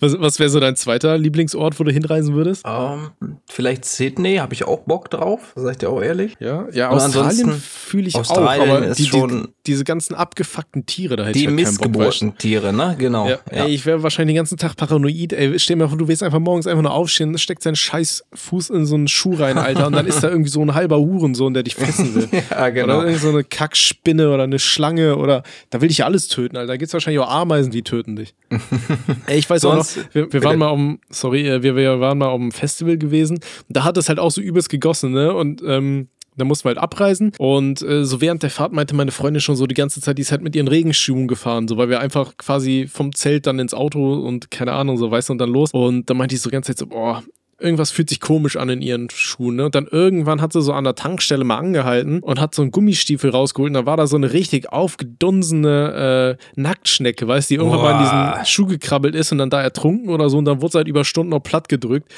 [0.00, 2.64] Was, was wäre so dein zweiter Lieblingsort, wo du hinreisen würdest?
[2.64, 6.34] Um, ähm, vielleicht Sydney, habe ich auch Bock drauf, sag ich dir auch ehrlich.
[6.40, 11.24] Ja, ja Australien fühle ich Australien auch, aber die, die, diese ganzen abgefuckten Tiere, da
[11.24, 12.96] hätte die ich halt missgeborenen Tiere, ne?
[12.98, 13.28] Genau.
[13.28, 13.38] Ja.
[13.52, 13.64] Ja.
[13.64, 15.32] Ey, ich wäre wahrscheinlich den ganzen Tag paranoid.
[15.32, 18.70] Ey, stell mal vor, du willst einfach morgens einfach nur aufstehen, steckt seinen scheiß Fuß
[18.70, 21.54] in so einen Schuh rein, Alter, und dann ist da irgendwie so ein halber Hurensohn,
[21.54, 22.28] der dich fressen will.
[22.50, 23.00] ja, genau.
[23.00, 26.68] Oder so eine Kackspinne oder eine Schlange oder da will ich ja alles töten, Alter.
[26.68, 28.34] Da gibt es wahrscheinlich auch Ameisen, die töten dich.
[29.26, 32.00] Ey, ich weiß Sonst, auch noch, wir, wir waren mal um, sorry, äh, wir, wir
[32.00, 33.40] waren mal auf einem Festival gewesen.
[33.68, 35.32] Da hat es halt auch so übelst gegossen, ne?
[35.32, 37.32] Und ähm, da mussten wir halt abreisen.
[37.38, 40.22] Und äh, so während der Fahrt meinte meine Freundin schon so die ganze Zeit, die
[40.22, 43.74] ist halt mit ihren Regenschuhen gefahren, so weil wir einfach quasi vom Zelt dann ins
[43.74, 45.70] Auto und keine Ahnung, so weißt du, und dann los.
[45.72, 47.22] Und da meinte ich so die ganze Zeit so, boah,
[47.60, 49.56] irgendwas fühlt sich komisch an in ihren Schuhen.
[49.56, 49.66] Ne?
[49.66, 52.70] Und dann irgendwann hat sie so an der Tankstelle mal angehalten und hat so einen
[52.70, 53.70] Gummistiefel rausgeholt.
[53.70, 57.92] Und da war da so eine richtig aufgedunsene äh, Nacktschnecke, weißt du, die irgendwann Boah.
[57.92, 60.38] mal in diesen Schuh gekrabbelt ist und dann da ertrunken oder so.
[60.38, 62.10] Und dann wurde sie halt über Stunden noch platt gedrückt.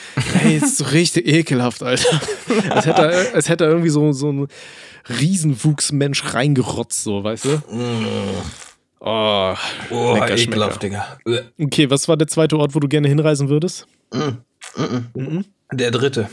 [0.45, 2.21] Ey, ist so richtig ekelhaft, Alter.
[2.71, 4.49] als, hätte er, als hätte er irgendwie so, so ein
[5.09, 7.49] Riesenwuchsmensch reingerotzt, so, weißt du?
[7.75, 8.07] Mm.
[9.01, 9.55] Oh,
[9.91, 11.19] oh ekelhaft, Digga.
[11.61, 13.87] Okay, was war der zweite Ort, wo du gerne hinreisen würdest?
[14.13, 14.39] Mm.
[14.77, 15.45] Mm -mm.
[15.73, 16.29] Der dritte.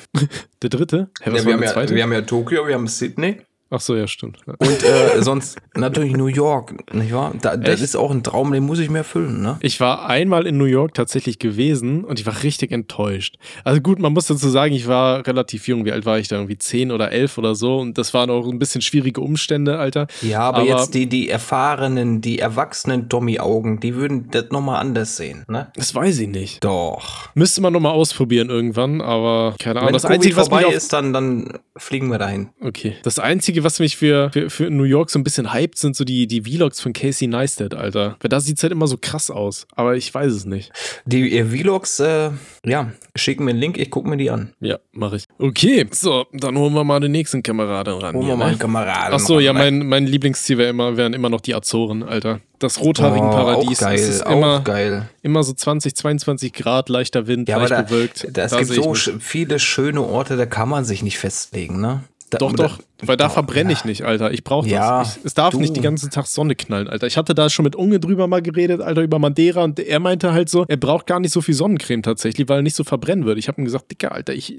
[0.61, 1.09] Der dritte?
[1.21, 3.41] Hä, ja, wir, haben ja, wir haben ja Tokio, wir haben Sydney.
[3.71, 4.39] Ach so, ja, stimmt.
[4.47, 7.33] Und äh, sonst natürlich New York, nicht wahr?
[7.39, 9.57] Da, das ist auch ein Traum, den muss ich mir erfüllen, ne?
[9.61, 13.37] Ich war einmal in New York tatsächlich gewesen und ich war richtig enttäuscht.
[13.63, 15.85] Also gut, man muss dazu sagen, ich war relativ jung.
[15.85, 16.37] Wie alt war ich da?
[16.37, 17.77] Irgendwie zehn oder elf oder so.
[17.77, 20.07] Und das waren auch ein bisschen schwierige Umstände, Alter.
[20.21, 25.15] Ja, aber, aber jetzt die, die erfahrenen, die erwachsenen Dommy-Augen, die würden das nochmal anders
[25.15, 25.71] sehen, ne?
[25.75, 26.63] Das weiß ich nicht.
[26.63, 27.29] Doch.
[27.35, 29.89] Müsste man nochmal ausprobieren irgendwann, aber keine Ahnung.
[29.89, 32.49] Wenn das Einzige, was vorbei ist, dann, dann fliegen wir dahin.
[32.61, 32.95] Okay.
[33.03, 36.03] Das Einzige, was mich für, für, für New York so ein bisschen hypt, sind so
[36.03, 38.17] die, die Vlogs von Casey Neistat, Alter.
[38.19, 39.67] Weil da sieht es halt immer so krass aus.
[39.75, 40.71] Aber ich weiß es nicht.
[41.05, 42.31] Die äh, Vlogs, äh,
[42.65, 44.53] ja, schicken mir einen Link, ich gucke mir die an.
[44.59, 45.25] Ja, mache ich.
[45.37, 48.15] Okay, so, dann holen wir mal den nächsten Kameraden ran.
[48.15, 48.51] Holen wir mal ne?
[48.51, 52.41] einen Kameraden Achso, ja, mein, mein Lieblingsziel wäre immer, wären immer noch die Azoren, Alter.
[52.59, 53.81] Das rothaarigen oh, Paradies.
[53.81, 55.09] Auch geil, ist immer, geil.
[55.21, 58.27] Immer so 20, 22 Grad, leichter Wind, ja, leicht da, bewölkt.
[58.31, 62.03] Da, es gibt so viele schöne Orte, da kann man sich nicht festlegen, ne?
[62.37, 64.31] Doch, doch, weil da verbrenne ich nicht, Alter.
[64.31, 64.71] Ich brauche das.
[64.71, 65.59] Ja, ich, es darf du.
[65.59, 67.07] nicht die ganze Tag Sonne knallen, Alter.
[67.07, 70.31] Ich hatte da schon mit Unge drüber mal geredet, Alter, über Madeira und er meinte
[70.31, 73.25] halt so, er braucht gar nicht so viel Sonnencreme tatsächlich, weil er nicht so verbrennen
[73.25, 73.39] würde.
[73.39, 74.55] Ich habe ihm gesagt, Dicker, Alter, ich,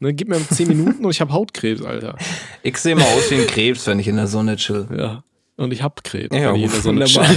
[0.00, 2.16] ne, gib mir 10 Minuten und ich habe Hautkrebs, Alter.
[2.62, 4.86] Ich sehe mal aus wie ein Krebs, wenn ich in der Sonne chill.
[4.96, 5.22] Ja.
[5.56, 6.36] Und ich hab Krebs.
[6.36, 7.24] Ja, Sonne chill.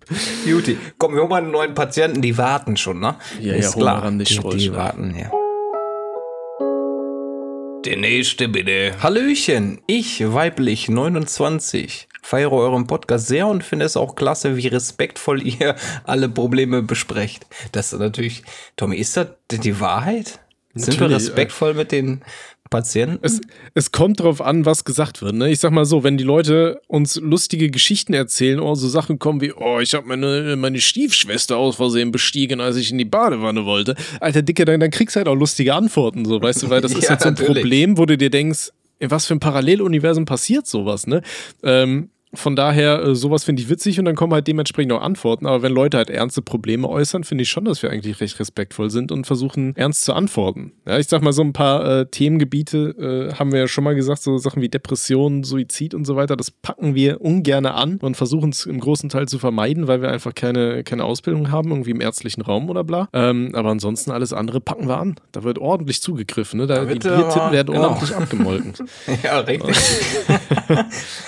[0.44, 0.76] Beauty.
[0.98, 3.14] Komm, wir holen mal einen neuen Patienten, die warten schon, ne?
[3.40, 4.02] Ja, Ist ja, klar.
[4.02, 5.30] Ran, die, die warten, ja.
[7.84, 8.94] Der nächste bitte.
[9.02, 15.42] Hallöchen, ich, weiblich 29, feiere euren Podcast sehr und finde es auch klasse, wie respektvoll
[15.46, 17.46] ihr alle Probleme besprecht.
[17.72, 18.42] Das ist natürlich,
[18.76, 20.40] Tommy, ist das die Wahrheit?
[20.72, 22.22] Sind wir respektvoll mit den
[22.74, 23.18] Patienten?
[23.22, 23.40] Es,
[23.74, 25.36] es kommt darauf an, was gesagt wird.
[25.36, 25.48] Ne?
[25.50, 29.40] Ich sag mal so, wenn die Leute uns lustige Geschichten erzählen oder so Sachen kommen
[29.40, 33.64] wie, oh, ich habe meine, meine Stiefschwester aus Versehen bestiegen, als ich in die Badewanne
[33.64, 33.94] wollte.
[34.20, 36.92] Alter Dicke, dann, dann kriegst du halt auch lustige Antworten, so, weißt du, weil das
[36.96, 37.62] ist ja, halt so ein natürlich.
[37.62, 41.22] Problem, wo du dir denkst, in was für ein Paralleluniversum passiert sowas, ne?
[41.62, 45.46] Ähm, von daher, äh, sowas finde ich witzig und dann kommen halt dementsprechend auch Antworten.
[45.46, 48.90] Aber wenn Leute halt ernste Probleme äußern, finde ich schon, dass wir eigentlich recht respektvoll
[48.90, 50.72] sind und versuchen, ernst zu antworten.
[50.86, 53.94] Ja, ich sag mal, so ein paar äh, Themengebiete äh, haben wir ja schon mal
[53.94, 58.16] gesagt, so Sachen wie Depression, Suizid und so weiter, das packen wir ungern an und
[58.16, 61.90] versuchen es im großen Teil zu vermeiden, weil wir einfach keine, keine Ausbildung haben, irgendwie
[61.90, 63.08] im ärztlichen Raum oder bla.
[63.12, 65.16] Ähm, aber ansonsten alles andere packen wir an.
[65.32, 66.60] Da wird ordentlich zugegriffen.
[66.60, 66.66] Ne?
[66.66, 67.88] Da, da die Biertippen werden genau.
[67.88, 68.74] ordentlich abgemolken.
[69.22, 69.76] ja, richtig.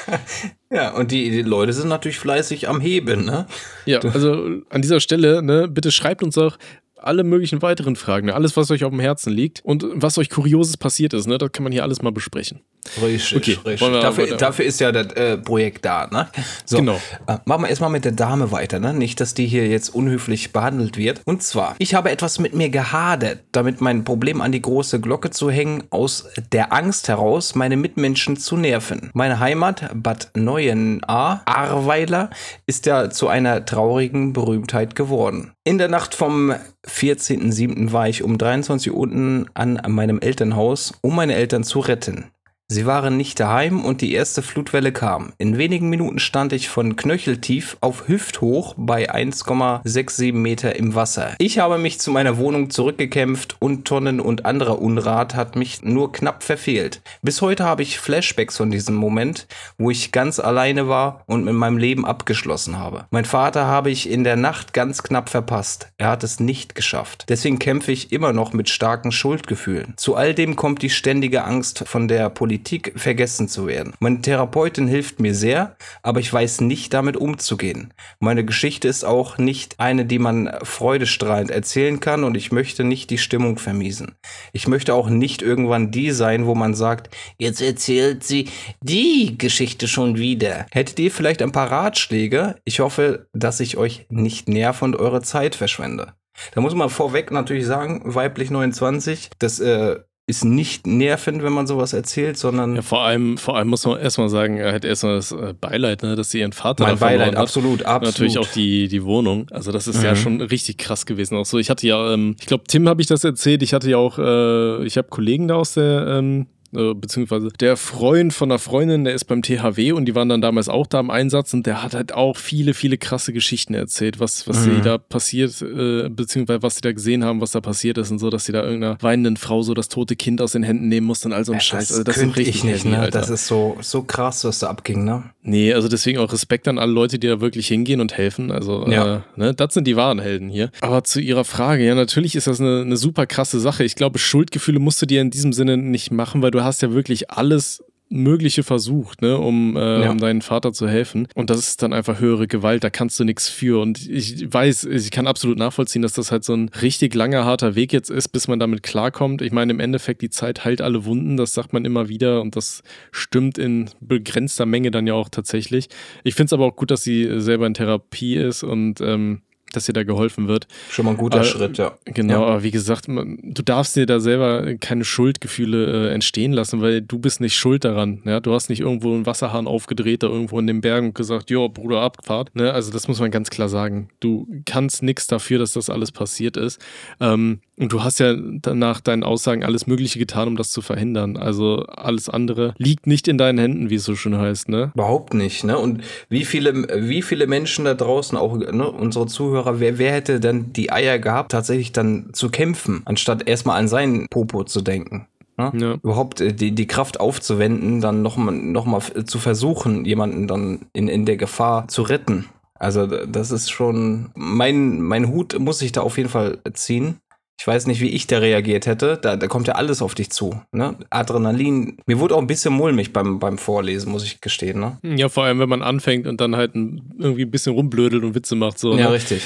[0.71, 3.47] Ja, und die, die, Leute sind natürlich fleißig am Heben, ne?
[3.85, 6.59] Ja, also an dieser Stelle, ne, bitte schreibt uns auch,
[6.97, 8.35] alle möglichen weiteren Fragen, ne?
[8.35, 11.39] alles, was euch auf dem Herzen liegt und was euch Kurioses passiert ist, ne?
[11.39, 12.61] das kann man hier alles mal besprechen.
[13.03, 14.01] Richtig, okay, richtig.
[14.01, 16.29] Dafür, dafür, ist ja das äh, Projekt da, ne?
[16.65, 17.01] So, genau.
[17.27, 18.95] Äh, machen wir erstmal mit der Dame weiter, ne?
[18.95, 21.21] Nicht, dass die hier jetzt unhöflich behandelt wird.
[21.25, 25.31] Und zwar, ich habe etwas mit mir gehadert, damit mein Problem an die große Glocke
[25.31, 29.11] zu hängen, aus der Angst heraus, meine Mitmenschen zu nerven.
[29.15, 32.31] Meine Heimat, Bad Neuenahr, Ahrweiler,
[32.67, 35.53] ist ja zu einer traurigen Berühmtheit geworden.
[35.65, 36.55] In der Nacht vom
[36.87, 37.93] 14.07.
[37.93, 42.27] war ich um 23 Uhr unten an meinem Elternhaus, um meine Eltern zu retten.
[42.69, 45.33] Sie waren nicht daheim und die erste Flutwelle kam.
[45.39, 51.37] In wenigen Minuten stand ich von knöcheltief auf hüfthoch bei 1,67 Meter im Wasser.
[51.39, 56.11] Ich habe mich zu meiner Wohnung zurückgekämpft und Tonnen und anderer Unrat hat mich nur
[56.11, 57.03] knapp verfehlt.
[57.23, 59.47] Bis heute habe ich Flashbacks von diesem Moment,
[59.79, 63.07] wo ich ganz alleine war und mit meinem Leben abgeschlossen habe.
[63.13, 65.93] Mein Vater habe ich in der Nacht ganz knapp verpasst.
[65.99, 67.27] Er hat es nicht geschafft.
[67.29, 69.95] Deswegen kämpfe ich immer noch mit starken Schuldgefühlen.
[69.97, 73.93] Zu all dem kommt die ständige Angst von der Politik Politik vergessen zu werden.
[74.01, 77.93] Meine Therapeutin hilft mir sehr, aber ich weiß nicht damit umzugehen.
[78.19, 83.11] Meine Geschichte ist auch nicht eine, die man freudestrahlend erzählen kann und ich möchte nicht
[83.11, 84.15] die Stimmung vermiesen.
[84.55, 88.49] Ich möchte auch nicht irgendwann die sein, wo man sagt, jetzt erzählt sie
[88.81, 90.65] die Geschichte schon wieder.
[90.73, 92.57] Hättet ihr vielleicht ein paar Ratschläge?
[92.65, 96.15] Ich hoffe, dass ich euch nicht nerv und eure Zeit verschwende.
[96.55, 99.97] Da muss man vorweg natürlich sagen, weiblich 29, das äh,
[100.29, 102.75] ist nicht nervend, wenn man sowas erzählt, sondern.
[102.75, 106.03] Ja, vor allem, vor allem muss man erstmal sagen, er hat erstmal das äh, Beileid,
[106.03, 108.15] ne, dass sie ihren Vater Mein Beileid, absolut, absolut.
[108.15, 109.47] Natürlich auch die, die Wohnung.
[109.53, 110.05] Also, das ist mhm.
[110.05, 111.37] ja schon richtig krass gewesen.
[111.37, 113.63] Auch so, ich hatte ja, ähm, ich glaube, Tim habe ich das erzählt.
[113.63, 117.77] Ich hatte ja auch, äh, ich habe Kollegen da aus der ähm, äh, beziehungsweise der
[117.77, 121.01] Freund von einer Freundin, der ist beim THW und die waren dann damals auch da
[121.01, 124.77] im Einsatz und der hat halt auch viele, viele krasse Geschichten erzählt, was, was mhm.
[124.77, 128.19] sie da passiert, äh, beziehungsweise was sie da gesehen haben, was da passiert ist und
[128.19, 131.07] so, dass sie da irgendeiner weinenden Frau so das tote Kind aus den Händen nehmen
[131.07, 131.91] mussten, also ein ja, Scheiß.
[131.91, 133.09] Also das ist richtig ich nicht, ne?
[133.11, 135.25] Das ist so, so krass, was da abging, ne?
[135.43, 138.51] Nee, also deswegen auch Respekt an alle Leute, die da wirklich hingehen und helfen.
[138.51, 139.17] Also, ja.
[139.17, 140.71] äh, ne, das sind die wahren Helden hier.
[140.81, 143.85] Aber zu Ihrer Frage, ja, natürlich ist das eine, eine super krasse Sache.
[143.85, 146.93] Ich glaube, Schuldgefühle musst du dir in diesem Sinne nicht machen, weil du hast ja
[146.93, 150.11] wirklich alles Mögliche versucht, ne, um, äh, ja.
[150.11, 151.27] um deinen Vater zu helfen.
[151.35, 153.81] Und das ist dann einfach höhere Gewalt, da kannst du nichts für.
[153.81, 157.75] Und ich weiß, ich kann absolut nachvollziehen, dass das halt so ein richtig langer, harter
[157.75, 159.43] Weg jetzt ist, bis man damit klarkommt.
[159.43, 162.55] Ich meine, im Endeffekt, die Zeit heilt alle Wunden, das sagt man immer wieder und
[162.55, 165.89] das stimmt in begrenzter Menge dann ja auch tatsächlich.
[166.23, 169.43] Ich finde es aber auch gut, dass sie selber in Therapie ist und ähm,
[169.77, 170.67] dass dir da geholfen wird.
[170.91, 171.97] Schon mal ein guter aber, Schritt, ja.
[172.05, 172.47] Genau, ja.
[172.47, 177.19] aber wie gesagt, du darfst dir da selber keine Schuldgefühle äh, entstehen lassen, weil du
[177.19, 178.23] bist nicht schuld daran.
[178.25, 178.41] Ja?
[178.41, 181.69] Du hast nicht irgendwo einen Wasserhahn aufgedreht da irgendwo in den Bergen und gesagt, jo,
[181.69, 182.55] Bruder, Abfahrt.
[182.55, 182.73] Ne?
[182.73, 184.09] Also das muss man ganz klar sagen.
[184.21, 186.81] Du kannst nichts dafür, dass das alles passiert ist.
[187.21, 191.37] Ähm, und du hast ja nach deinen Aussagen alles Mögliche getan, um das zu verhindern.
[191.37, 194.93] Also alles andere liegt nicht in deinen Händen, wie es so schön heißt, ne?
[194.95, 195.79] Überhaupt nicht, ne?
[195.79, 200.41] Und wie viele, wie viele Menschen da draußen, auch ne, unsere Zuhörer, wer, wer hätte
[200.41, 205.27] denn die Eier gehabt, tatsächlich dann zu kämpfen, anstatt erstmal an seinen Popo zu denken?
[205.59, 205.73] Ne?
[205.75, 205.95] Ja.
[206.03, 211.09] Überhaupt äh, die, die Kraft aufzuwenden, dann nochmal noch mal zu versuchen, jemanden dann in,
[211.09, 212.47] in der Gefahr zu retten.
[212.79, 217.21] Also das ist schon, mein, mein Hut muss ich da auf jeden Fall ziehen.
[217.59, 219.19] Ich weiß nicht, wie ich da reagiert hätte.
[219.21, 220.61] Da, da kommt ja alles auf dich zu.
[220.73, 220.97] Ne?
[221.09, 221.97] Adrenalin.
[222.07, 224.79] Mir wurde auch ein bisschen mulmig beim, beim Vorlesen, muss ich gestehen.
[224.79, 224.99] Ne?
[225.17, 228.35] Ja, vor allem, wenn man anfängt und dann halt ein, irgendwie ein bisschen rumblödelt und
[228.35, 228.79] Witze macht.
[228.79, 229.13] So, ja, ne?
[229.13, 229.43] richtig.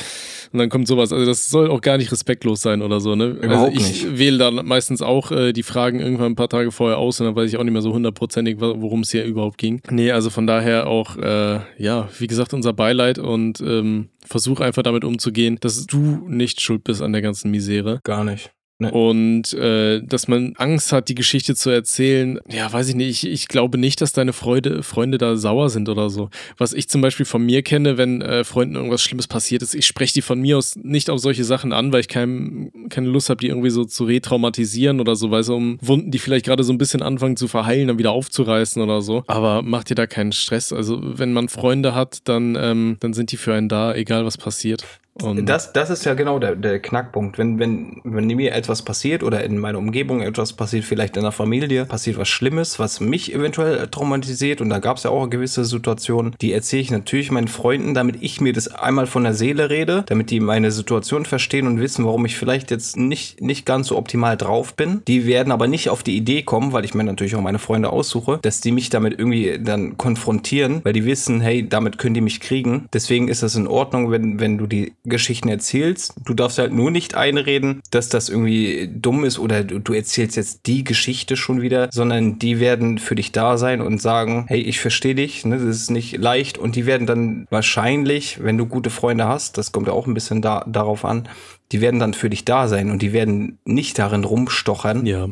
[0.52, 1.12] Und dann kommt sowas.
[1.12, 3.14] Also das soll auch gar nicht respektlos sein oder so.
[3.14, 3.26] Ne?
[3.26, 4.18] Überhaupt also ich nicht.
[4.18, 7.36] wähle dann meistens auch äh, die Fragen irgendwann ein paar Tage vorher aus und dann
[7.36, 9.80] weiß ich auch nicht mehr so hundertprozentig, worum es hier überhaupt ging.
[9.90, 14.82] Nee, also von daher auch, äh, ja, wie gesagt, unser Beileid und ähm, versuch einfach
[14.82, 18.00] damit umzugehen, dass du nicht schuld bist an der ganzen Misere.
[18.02, 18.50] Gar nicht.
[18.80, 18.90] Ne.
[18.90, 23.24] Und äh, dass man Angst hat, die Geschichte zu erzählen, ja, weiß ich nicht.
[23.24, 26.30] Ich, ich glaube nicht, dass deine Freude, Freunde da sauer sind oder so.
[26.56, 29.86] Was ich zum Beispiel von mir kenne, wenn äh, Freunden irgendwas Schlimmes passiert ist, ich
[29.86, 33.28] spreche die von mir aus nicht auf solche Sachen an, weil ich kein, keine Lust
[33.28, 36.64] habe, die irgendwie so zu retraumatisieren oder so, weil so um Wunden, die vielleicht gerade
[36.64, 39.24] so ein bisschen anfangen zu verheilen, dann wieder aufzureißen oder so.
[39.26, 40.72] Aber macht dir da keinen Stress.
[40.72, 44.38] Also, wenn man Freunde hat, dann, ähm, dann sind die für einen da, egal was
[44.38, 44.84] passiert.
[45.22, 47.38] Und das, das ist ja genau der, der Knackpunkt.
[47.38, 51.32] Wenn, wenn, wenn mir etwas passiert oder in meiner Umgebung etwas passiert, vielleicht in der
[51.32, 55.64] Familie, passiert was Schlimmes, was mich eventuell traumatisiert und da gab es ja auch gewisse
[55.64, 59.70] Situationen, die erzähle ich natürlich meinen Freunden, damit ich mir das einmal von der Seele
[59.70, 63.88] rede, damit die meine Situation verstehen und wissen, warum ich vielleicht jetzt nicht, nicht ganz
[63.88, 65.02] so optimal drauf bin.
[65.06, 67.90] Die werden aber nicht auf die Idee kommen, weil ich mir natürlich auch meine Freunde
[67.90, 72.20] aussuche, dass die mich damit irgendwie dann konfrontieren, weil die wissen, hey, damit können die
[72.20, 72.88] mich kriegen.
[72.92, 76.14] Deswegen ist das in Ordnung, wenn, wenn du die Geschichten erzählst.
[76.24, 80.36] Du darfst halt nur nicht einreden, dass das irgendwie dumm ist oder du, du erzählst
[80.36, 84.60] jetzt die Geschichte schon wieder, sondern die werden für dich da sein und sagen, hey,
[84.60, 88.66] ich verstehe dich, ne, das ist nicht leicht und die werden dann wahrscheinlich, wenn du
[88.66, 91.28] gute Freunde hast, das kommt ja auch ein bisschen da, darauf an,
[91.72, 95.06] die werden dann für dich da sein und die werden nicht darin rumstochern.
[95.06, 95.28] Ja.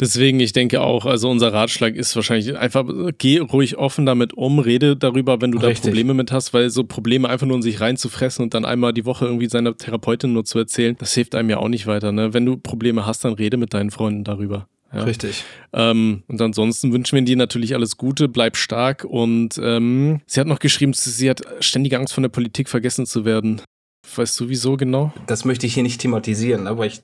[0.00, 2.84] Deswegen, ich denke auch, also unser Ratschlag ist wahrscheinlich einfach,
[3.18, 5.82] geh ruhig offen damit um, rede darüber, wenn du Richtig.
[5.82, 8.92] da Probleme mit hast, weil so Probleme einfach nur in sich reinzufressen und dann einmal
[8.92, 12.10] die Woche irgendwie seiner Therapeutin nur zu erzählen, das hilft einem ja auch nicht weiter.
[12.10, 12.34] Ne?
[12.34, 14.66] Wenn du Probleme hast, dann rede mit deinen Freunden darüber.
[14.92, 15.04] Ja.
[15.04, 15.44] Richtig.
[15.72, 20.48] Ähm, und ansonsten wünschen wir dir natürlich alles Gute, bleib stark und ähm, sie hat
[20.48, 23.60] noch geschrieben, sie hat ständige Angst von der Politik vergessen zu werden.
[24.16, 25.12] Weißt du wieso genau?
[25.26, 27.02] Das möchte ich hier nicht thematisieren, ne, weil ich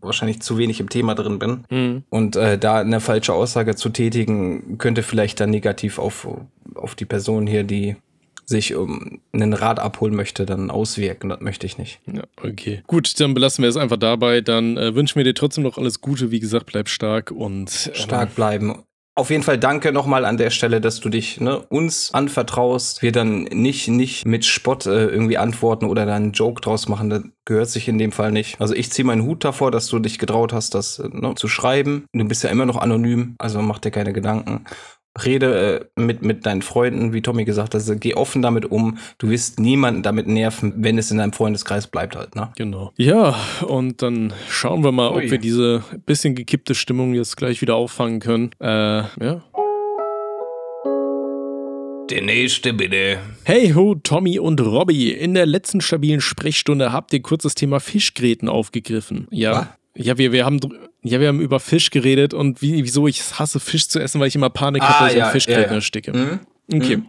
[0.00, 1.64] wahrscheinlich zu wenig im Thema drin bin.
[1.70, 2.02] Mhm.
[2.08, 6.28] Und äh, da eine falsche Aussage zu tätigen, könnte vielleicht dann negativ auf,
[6.74, 7.96] auf die Person hier, die
[8.44, 11.28] sich um einen Rat abholen möchte, dann auswirken.
[11.30, 12.00] Das möchte ich nicht.
[12.06, 12.82] Ja, okay.
[12.86, 14.40] Gut, dann belassen wir es einfach dabei.
[14.40, 16.30] Dann äh, wünschen wir dir trotzdem noch alles Gute.
[16.30, 18.84] Wie gesagt, bleib stark und äh, stark bleiben.
[19.18, 23.00] Auf jeden Fall danke nochmal an der Stelle, dass du dich ne, uns anvertraust.
[23.00, 27.08] Wir dann nicht, nicht mit Spott äh, irgendwie antworten oder dann einen Joke draus machen.
[27.08, 28.60] Das gehört sich in dem Fall nicht.
[28.60, 31.48] Also ich ziehe meinen Hut davor, dass du dich getraut hast, das äh, ne, zu
[31.48, 32.04] schreiben.
[32.12, 34.66] Du bist ja immer noch anonym, also mach dir keine Gedanken
[35.24, 38.98] rede äh, mit, mit deinen Freunden, wie Tommy gesagt hat, geh offen damit um.
[39.18, 42.50] Du wirst niemanden damit nerven, wenn es in deinem Freundeskreis bleibt halt, ne?
[42.56, 42.92] Genau.
[42.96, 45.24] Ja, und dann schauen wir mal, Ui.
[45.24, 48.50] ob wir diese bisschen gekippte Stimmung jetzt gleich wieder auffangen können.
[48.60, 49.42] Äh, ja.
[52.10, 53.18] Der nächste bitte.
[53.42, 55.10] Hey ho, Tommy und Robby.
[55.10, 59.26] In der letzten stabilen Sprechstunde habt ihr kurz das Thema Fischgräten aufgegriffen.
[59.30, 59.52] Ja.
[59.52, 59.66] Was?
[59.96, 60.60] Ja, wir, wir haben
[61.02, 64.28] ja, wir haben über Fisch geredet und wie, wieso ich hasse Fisch zu essen, weil
[64.28, 65.74] ich immer Panik ah, habe, dass ja, ich Fischgräten ja, ja.
[65.74, 66.12] ersticke.
[66.12, 66.40] Mhm.
[66.72, 66.96] Okay.
[66.96, 67.06] Mhm.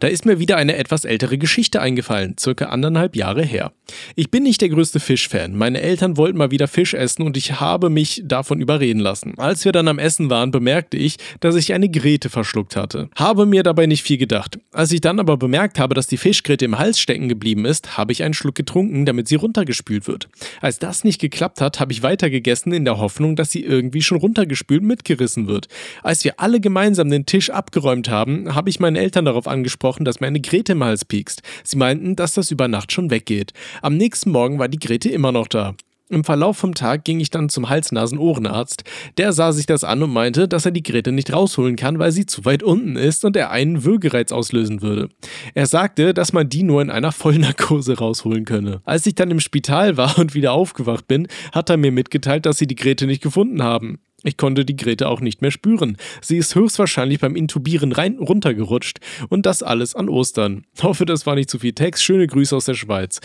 [0.00, 3.72] Da ist mir wieder eine etwas ältere Geschichte eingefallen, circa anderthalb Jahre her.
[4.16, 5.56] Ich bin nicht der größte Fischfan.
[5.56, 9.34] Meine Eltern wollten mal wieder Fisch essen und ich habe mich davon überreden lassen.
[9.36, 13.10] Als wir dann am Essen waren, bemerkte ich, dass ich eine Grete verschluckt hatte.
[13.14, 14.58] Habe mir dabei nicht viel gedacht.
[14.72, 18.12] Als ich dann aber bemerkt habe, dass die Fischgrete im Hals stecken geblieben ist, habe
[18.12, 20.28] ich einen Schluck getrunken, damit sie runtergespült wird.
[20.62, 24.18] Als das nicht geklappt hat, habe ich weitergegessen in der Hoffnung, dass sie irgendwie schon
[24.18, 25.68] runtergespült mitgerissen wird.
[26.02, 30.20] Als wir alle gemeinsam den Tisch abgeräumt haben, habe ich meinen Eltern darauf angesprochen, dass
[30.20, 31.42] mir eine Grete im Hals piekst.
[31.64, 33.52] Sie meinten, dass das über Nacht schon weggeht.
[33.82, 35.74] Am nächsten Morgen war die Grete immer noch da.
[36.10, 38.84] Im Verlauf vom Tag ging ich dann zum Hals-Nasen-Ohrenarzt.
[39.16, 42.12] Der sah sich das an und meinte, dass er die Grete nicht rausholen kann, weil
[42.12, 45.08] sie zu weit unten ist und er einen Würgereiz auslösen würde.
[45.54, 48.82] Er sagte, dass man die nur in einer Vollnarkose rausholen könne.
[48.84, 52.58] Als ich dann im Spital war und wieder aufgewacht bin, hat er mir mitgeteilt, dass
[52.58, 53.98] sie die Grete nicht gefunden haben.
[54.24, 55.98] Ich konnte die Grete auch nicht mehr spüren.
[56.22, 60.64] Sie ist höchstwahrscheinlich beim Intubieren rein runtergerutscht und das alles an Ostern.
[60.82, 62.02] Hoffe, das war nicht zu viel Text.
[62.02, 63.20] Schöne Grüße aus der Schweiz.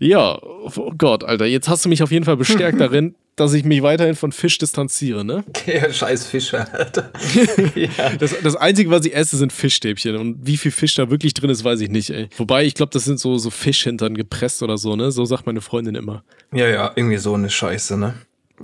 [0.00, 3.64] Ja, oh Gott, Alter, jetzt hast du mich auf jeden Fall bestärkt darin, dass ich
[3.64, 5.44] mich weiterhin von Fisch distanziere, ne?
[5.64, 7.10] Ja, scheiß Fische, Alter.
[7.74, 8.10] ja.
[8.18, 10.16] das, das Einzige, was ich esse, sind Fischstäbchen.
[10.16, 12.28] Und wie viel Fisch da wirklich drin ist, weiß ich nicht, ey.
[12.36, 15.10] Wobei, ich glaube, das sind so, so Fischhintern gepresst oder so, ne?
[15.10, 16.22] So sagt meine Freundin immer.
[16.52, 18.14] Ja, ja, irgendwie so eine Scheiße, ne?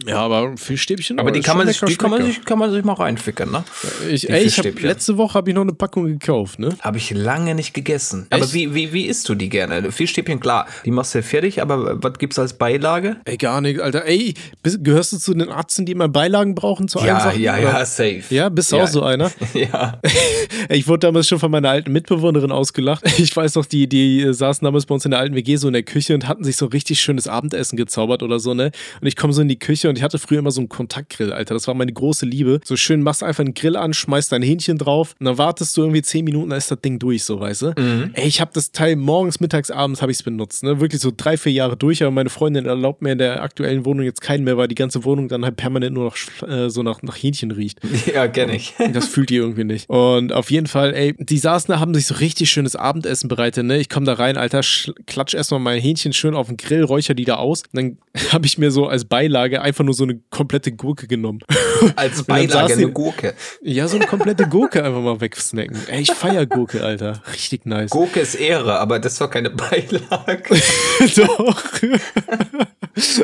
[0.05, 1.19] Ja, aber Fischstäbchen.
[1.19, 3.65] Aber die, kann man, sich, die kann, man sich, kann man sich mal reinfickern, ne?
[4.11, 6.77] Ich, ey, ich hab, letzte Woche habe ich noch eine Packung gekauft, ne?
[6.81, 8.27] Habe ich lange nicht gegessen.
[8.31, 8.43] Echt?
[8.43, 9.91] Aber wie, wie, wie isst du die gerne?
[9.91, 13.17] Fischstäbchen, klar, die machst du ja fertig, aber was gibt's als Beilage?
[13.25, 14.05] Ey, gar nicht, Alter.
[14.05, 17.41] Ey, bist, gehörst du zu den Arzten, die immer Beilagen brauchen zu ja, Sachen?
[17.41, 18.23] Ja, ja, safe.
[18.31, 18.85] Ja, bist du ja.
[18.85, 19.31] auch so einer?
[19.55, 20.01] ja.
[20.69, 23.05] ich wurde damals schon von meiner alten Mitbewohnerin ausgelacht.
[23.27, 25.73] Ich weiß noch, die, die saßen damals bei uns in der alten WG so in
[25.73, 28.71] der Küche und hatten sich so richtig schönes Abendessen gezaubert oder so, ne?
[29.01, 31.33] Und ich komme so in die Küche und ich hatte früher immer so ein Kontaktgrill,
[31.33, 31.55] Alter.
[31.55, 32.61] Das war meine große Liebe.
[32.65, 35.83] So schön machst einfach einen Grill an, schmeißt dein Hähnchen drauf und dann wartest du
[35.83, 37.67] irgendwie zehn Minuten, dann ist das Ding durch, so, weißt du?
[37.77, 38.11] Mhm.
[38.15, 40.81] Ey, ich habe das Teil morgens, mittags, abends habe ich es benutzt, ne?
[40.81, 44.05] Wirklich so drei, vier Jahre durch, aber meine Freundin erlaubt mir in der aktuellen Wohnung
[44.05, 47.03] jetzt keinen mehr, weil die ganze Wohnung dann halt permanent nur noch äh, so nach,
[47.03, 47.81] nach Hähnchen riecht.
[48.15, 48.73] Ja, kenn ich.
[48.93, 49.91] Das fühlt die irgendwie nicht.
[49.91, 53.65] Und auf jeden Fall, ey, die saßen da, haben sich so richtig schönes Abendessen bereitet,
[53.65, 53.79] ne?
[53.79, 54.61] Ich komme da rein, Alter,
[55.07, 57.63] klatsch erstmal mein Hähnchen schön auf den Grill, räucher die da aus.
[57.73, 57.99] Und dann
[58.33, 61.41] habe ich mir so als Beilage einfach nur so eine komplette Gurke genommen.
[61.97, 63.35] Als Beilage eine Gurke.
[63.63, 65.77] Ja, so eine komplette Gurke einfach mal wegsnacken.
[65.89, 67.23] Ey, ich feier Gurke, Alter.
[67.33, 67.91] Richtig nice.
[67.91, 70.03] Gurke ist Ehre, aber das war keine Beilage.
[71.17, 71.63] Doch.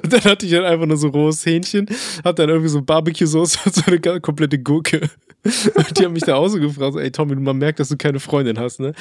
[0.03, 1.87] Und dann hatte ich halt einfach nur so rohes Hähnchen,
[2.25, 5.09] hab dann irgendwie so Barbecue-Sauce und so eine komplette Gurke.
[5.45, 8.21] Und die haben mich da auch so gefragt, ey Tommy, man merkt, dass du keine
[8.21, 8.93] Freundin hast, ne?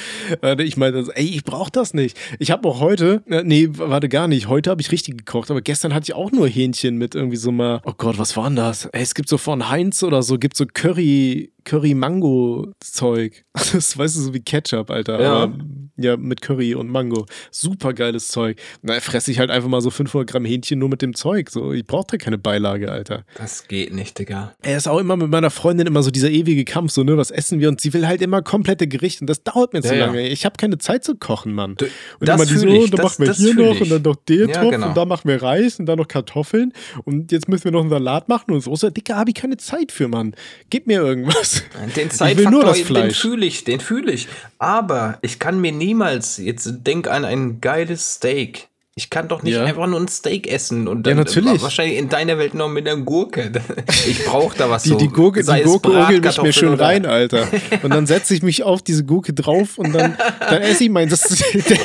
[0.57, 2.17] Ich meinte, also, ey, ich brauch das nicht.
[2.39, 5.61] Ich habe auch heute, äh, nee, warte gar nicht, heute habe ich richtig gekocht, aber
[5.61, 8.55] gestern hatte ich auch nur Hähnchen mit irgendwie so mal, oh Gott, was war denn
[8.55, 8.85] das?
[8.85, 13.43] Ey, es gibt so von Heinz oder so, gibt so Curry, Curry-Mango-Zeug.
[13.73, 15.21] Das weißt du, so wie Ketchup, Alter.
[15.21, 15.33] Ja.
[15.43, 15.57] Aber,
[16.03, 17.25] ja, mit Curry und Mango.
[17.51, 18.57] Super geiles Zeug.
[18.81, 21.49] Na, fresse ich halt einfach mal so 500 Gramm Hähnchen nur mit dem Zeug.
[21.49, 23.23] So, ich brauche da keine Beilage, Alter.
[23.37, 24.53] Das geht nicht, Digga.
[24.61, 27.31] Er ist auch immer mit meiner Freundin immer so dieser ewige Kampf, so, ne, was
[27.31, 27.69] essen wir?
[27.69, 29.21] Und sie will halt immer komplette Gerichte.
[29.21, 30.21] Und das dauert mir zu ja, lange.
[30.21, 30.31] Ja.
[30.31, 31.71] Ich habe keine Zeit zu kochen, Mann.
[31.71, 32.91] Und das immer die so, ich.
[32.91, 33.81] dann das, machen wir hier noch ich.
[33.81, 34.87] und dann noch den ja, Topf genau.
[34.87, 36.73] und dann machen wir Reis und dann noch Kartoffeln.
[37.05, 38.75] Und jetzt müssen wir noch einen Salat machen und so.
[38.75, 40.35] So, Dicker, habe ich keine Zeit für, Mann.
[40.69, 41.63] Gib mir irgendwas.
[41.95, 44.27] Den Zeitfaktor, den fühle ich, den fühle ich.
[44.57, 48.67] Aber ich kann mir niemals, jetzt denk an ein geiles Steak.
[48.95, 49.63] Ich kann doch nicht Ja.
[49.63, 51.61] einfach nur ein Steak essen und Ja, dann natürlich.
[51.61, 53.51] wahrscheinlich in deiner Welt noch mit einer Gurke.
[54.07, 54.97] Ich brauche da was Die, so.
[54.97, 57.47] die Gurke, sei die Gurke orgelt mich mir schön rein, Alter.
[57.83, 61.07] Und dann setze ich mich auf diese Gurke drauf und dann, dann esse ich mein
[61.09, 61.79] das Steak.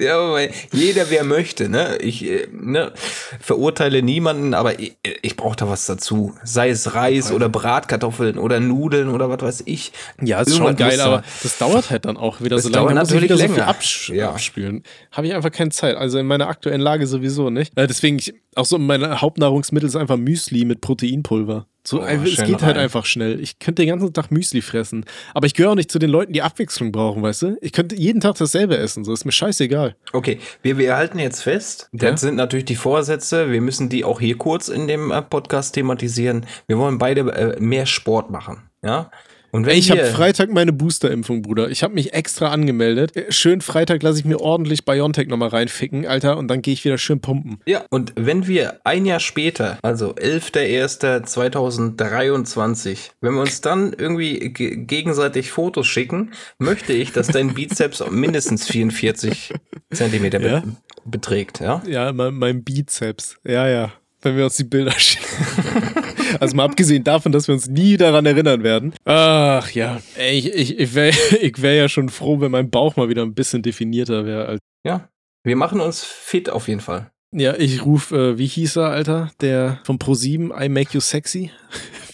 [0.00, 0.40] Ja, aber
[0.72, 1.98] jeder, wer möchte, ne?
[1.98, 2.92] Ich äh, ne,
[3.40, 6.34] verurteile niemanden, aber ich, ich brauche da was dazu.
[6.44, 9.92] Sei es Reis oder Bratkartoffeln oder Nudeln oder was weiß ich.
[10.20, 12.70] Ja, ist schon Irgendwas muss geil, aber das dauert halt dann auch wieder Das so
[12.70, 12.80] lange.
[12.86, 13.68] dauert Dann muss ich natürlich wieder so viel länger.
[13.68, 14.30] absch Ja.
[14.30, 14.82] abspülen.
[15.12, 15.96] Habe ich einfach keine Zeit.
[15.96, 17.76] Also in meiner aktuellen Lage sowieso nicht.
[17.76, 21.66] Äh, deswegen, ich, auch so meine Hauptnahrungsmittel ist einfach Müsli mit Proteinpulver.
[21.82, 22.84] So, Oh, einfach- es geht halt rein.
[22.84, 23.40] einfach schnell.
[23.40, 25.04] Ich könnte den ganzen Tag Müsli fressen.
[25.34, 27.56] Aber ich gehöre auch nicht zu den Leuten, die Abwechslung brauchen, weißt du?
[27.62, 29.02] Ich könnte jeden Tag dasselbe essen.
[29.04, 29.96] So ist mir scheißegal.
[30.12, 32.10] Okay, wir, wir halten jetzt fest, Ja.
[32.10, 35.74] das sind natürlich die Vorsätze, wir müssen die auch hier kurz in dem äh, Podcast
[35.74, 36.46] thematisieren.
[36.66, 39.10] Wir wollen beide äh, mehr Sport machen, ja?
[39.52, 41.70] Und ich habe Freitag meine Boosterimpfung, Bruder.
[41.70, 43.12] Ich habe mich extra angemeldet.
[43.30, 46.98] Schön Freitag lasse ich mir ordentlich Biontech nochmal reinficken, Alter, und dann gehe ich wieder
[46.98, 47.58] schön pumpen.
[47.66, 54.76] Ja, und wenn wir ein Jahr später, also 11.01.2023, wenn wir uns dann irgendwie ge
[54.76, 59.52] gegenseitig Fotos schicken, möchte ich, dass dein Bizeps mindestens 44
[59.92, 60.62] Zentimeter be Ja?
[61.04, 61.82] beträgt, ja?
[61.86, 63.36] Ja, mein, mein Bizeps.
[63.44, 63.92] Ja, ja.
[64.22, 65.24] Wenn wir uns die Bilder schicken.
[66.40, 68.94] also mal abgesehen davon, dass wir uns nie daran erinnern werden.
[69.04, 70.00] Ach ja.
[70.16, 73.22] Ey, ich, ich, ich wäre ich wär ja schon froh, wenn mein Bauch mal wieder
[73.22, 74.58] ein bisschen definierter wäre.
[74.84, 75.08] Ja.
[75.44, 77.10] Wir machen uns fit auf jeden Fall.
[77.32, 79.30] Ja, ich rufe, äh, wie hieß er, Alter?
[79.40, 81.52] Der von Pro7, I Make You Sexy?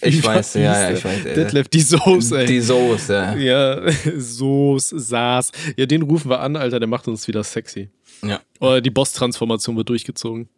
[0.01, 1.25] Ich weiß, ja, ja, ich weiß.
[1.25, 2.45] äh, Detlef, die Soße, ey.
[2.45, 3.35] Die Soße.
[3.39, 3.81] Ja,
[4.15, 5.51] Soße, Saß.
[5.75, 7.89] Ja, den rufen wir an, Alter, der macht uns wieder sexy.
[8.21, 8.39] Ja.
[8.59, 10.49] Oder die Boss-Transformation wird durchgezogen.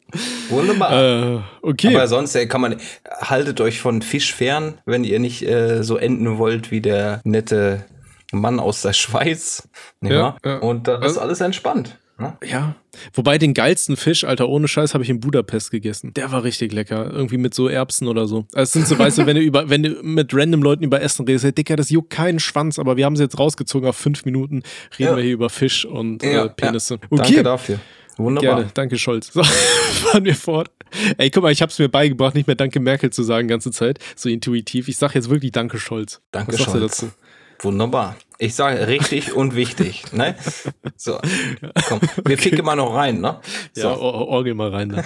[0.49, 0.91] Wunderbar.
[1.37, 1.93] Äh, okay.
[1.95, 2.77] Aber sonst äh, kann man,
[3.21, 7.85] haltet euch von Fisch fern, wenn ihr nicht äh, so enden wollt wie der nette
[8.31, 9.67] Mann aus der Schweiz.
[10.01, 10.09] Ja.
[10.11, 10.57] Ja, ja.
[10.59, 11.97] Und dann ist Also- alles entspannt.
[12.19, 12.37] Ne?
[12.45, 12.75] Ja.
[13.13, 16.13] Wobei den geilsten Fisch, Alter, ohne Scheiß, habe ich in Budapest gegessen.
[16.15, 17.09] Der war richtig lecker.
[17.11, 18.45] Irgendwie mit so Erbsen oder so.
[18.53, 21.01] Also es sind so, weißt du, wenn du, über, wenn du mit random Leuten über
[21.01, 23.95] Essen redest, hey, Dicker, das juckt keinen Schwanz, aber wir haben sie jetzt rausgezogen auf
[23.95, 24.63] fünf Minuten.
[24.97, 25.15] Reden Ja.
[25.15, 26.99] wir hier über Fisch und Ja, äh, Penisse.
[27.09, 27.17] ja.
[27.17, 27.79] Danke dafür.
[28.17, 28.55] Wunderbar.
[28.57, 29.31] Gerne, danke Scholz.
[29.31, 30.69] So, fahren wir fort.
[31.17, 33.99] Ey, guck mal, ich hab's mir beigebracht, nicht mehr Danke Merkel zu sagen, ganze Zeit,
[34.17, 34.89] so intuitiv.
[34.89, 36.19] Ich sag jetzt wirklich Danke Scholz.
[36.31, 36.79] Danke, Scholz.
[36.81, 37.11] dazu?
[37.61, 38.17] Wunderbar.
[38.41, 40.13] Ich sage richtig und wichtig.
[40.13, 40.35] Ne?
[40.95, 41.19] So,
[41.87, 43.41] komm, wir ficken mal noch rein, ne?
[43.75, 44.01] Ja, So.
[44.01, 45.03] or orgel mal rein da.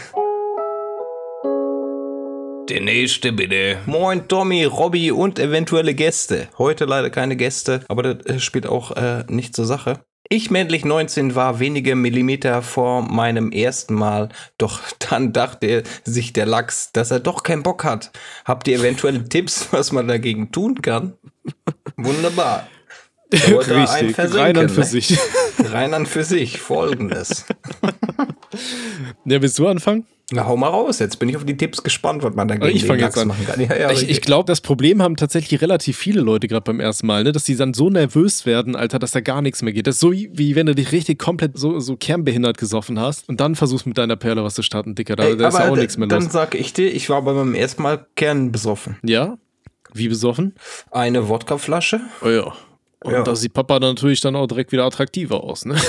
[2.69, 3.79] Der nächste bitte.
[3.87, 6.47] Moin Tommy, Robby und eventuelle Gäste.
[6.59, 9.99] Heute leider keine Gäste, aber das äh, spielt auch äh, nicht zur Sache.
[10.29, 16.45] Ich männlich 19 war wenige Millimeter vor meinem ersten Mal, doch dann dachte sich der
[16.45, 18.11] Lachs, dass er doch keinen Bock hat.
[18.45, 21.13] Habt ihr eventuelle Tipps, was man dagegen tun kann?
[21.97, 22.67] Wunderbar.
[23.31, 24.85] Richtig, rein an für ne?
[24.85, 25.17] sich.
[25.63, 26.59] Rein an für sich.
[26.59, 27.45] Folgendes.
[29.25, 30.05] Ja, willst du anfangen?
[30.31, 30.99] Na, hau mal raus.
[30.99, 33.59] Jetzt bin ich auf die Tipps gespannt, was man dagegen Ich den Lachs machen kann.
[33.59, 37.07] Ja, ja, ich ich glaube, das Problem haben tatsächlich relativ viele Leute gerade beim ersten
[37.07, 37.31] Mal, ne?
[37.31, 39.85] dass die dann so nervös werden, Alter, dass da gar nichts mehr geht.
[39.85, 43.41] Das ist so, wie wenn du dich richtig komplett so, so kernbehindert gesoffen hast und
[43.41, 45.15] dann versuchst mit deiner Perle was zu starten, Dicker.
[45.15, 46.31] Da, Ey, da ist ja auch nichts mehr Dann los.
[46.31, 48.97] sag ich dir, ich war bei meinem ersten Mal kernbesoffen.
[49.03, 49.37] Ja?
[49.93, 50.55] Wie besoffen?
[50.89, 51.99] Eine Wodkaflasche.
[52.23, 52.53] Oh ja.
[53.03, 53.21] Und Ja.
[53.23, 55.75] da sieht Papa dann natürlich dann auch direkt wieder attraktiver aus, ne?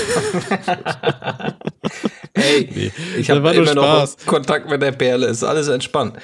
[2.33, 4.17] Ey, Nee, ich habe immer noch Spaß.
[4.25, 5.27] Kontakt mit der Perle.
[5.27, 6.17] Ist alles entspannt.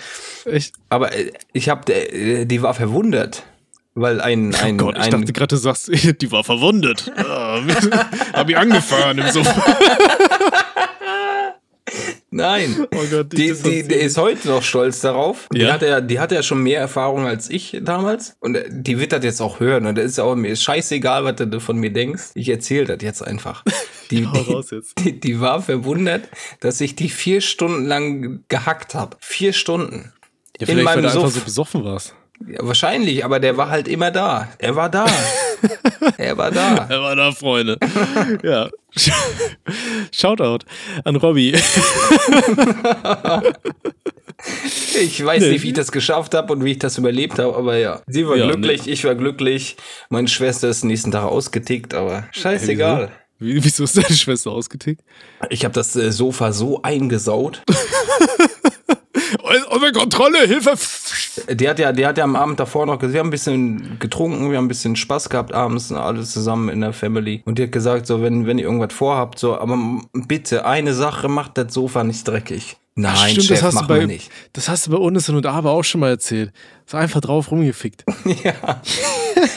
[0.45, 0.73] Echt?
[0.89, 3.43] Aber äh, ich habe, äh, die war verwundert,
[3.95, 5.89] weil ein ein, Oh Gott, ich ein dachte gerade, du sagst,
[6.21, 7.09] die war verwundet.
[7.15, 7.59] Ah,
[8.33, 9.77] Hab ich angefahren im Sofa.
[12.29, 12.87] Nein.
[12.93, 15.47] Oh Gott, Die, die, die ist heute noch stolz darauf.
[15.53, 15.73] Die, Ja?
[15.73, 18.35] hat ja, die hat ja schon mehr Erfahrung als ich damals.
[18.39, 19.85] Und äh, die wird das jetzt auch hören.
[19.85, 22.31] Und das ist ja auch mir scheißegal, was du von mir denkst.
[22.35, 23.63] Ich erzähle das jetzt einfach.
[24.11, 24.99] Die, Hau raus jetzt.
[24.99, 26.27] Die, die war verwundert,
[26.59, 29.15] dass ich die vier Stunden lang gehackt habe.
[29.21, 30.11] Vier Stunden.
[30.59, 31.33] Ja, vielleicht, weil meinem du einfach Suff.
[31.35, 32.13] so besoffen warst.
[32.47, 34.47] Ja, wahrscheinlich, aber der war halt immer da.
[34.57, 35.05] Er war da.
[36.17, 36.87] er war da.
[36.89, 37.77] Er war da, Freunde.
[38.43, 38.69] ja.
[40.11, 40.65] Shoutout
[41.03, 41.55] an Robby.
[44.99, 45.49] Ich weiß Nee.
[45.51, 48.01] nicht, wie ich das geschafft habe und wie ich das überlebt habe, aber ja.
[48.07, 49.75] Sie war Ja, glücklich, ich war glücklich.
[50.09, 53.11] Meine Schwester ist nächsten Tag ausgetickt, aber scheißegal.
[53.37, 55.01] Wie, wieso ist deine Schwester ausgetickt?
[55.49, 57.61] Ich habe das äh, Sofa so eingesaut.
[59.43, 60.73] Eure Kontrolle, Hilfe!
[61.53, 63.99] Die hat ja, die hat ja am Abend davor noch gesagt, wir haben ein bisschen
[63.99, 67.41] getrunken, wir haben ein bisschen Spaß gehabt abends, alles zusammen in der Family.
[67.45, 69.77] Und die hat gesagt, so, wenn, wenn ihr irgendwas vorhabt, so, aber
[70.13, 72.77] bitte, eine Sache, macht das Sofa nicht dreckig.
[72.95, 74.29] Nein, Ach, stimmt, Chef, das hast, du bei, nicht.
[74.51, 76.51] das hast du bei Unnison und Aber auch schon mal erzählt.
[76.85, 78.03] So einfach drauf rumgefickt.
[78.43, 78.81] Ja.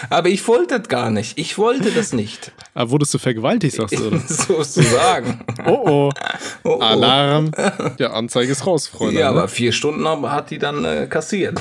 [0.09, 1.37] Aber ich wollte das gar nicht.
[1.37, 2.53] Ich wollte das nicht.
[2.75, 4.19] Aber wurdest du vergewaltigt, sagst du, oder?
[4.27, 5.41] Sozusagen.
[5.67, 6.13] Oh oh.
[6.67, 6.81] Oh, oh.
[6.81, 7.51] Alarm.
[7.99, 9.21] Ja, Anzeige ist raus, Freunde.
[9.21, 9.39] Ja, ne?
[9.39, 11.61] aber vier Stunden hat die dann äh, kassiert.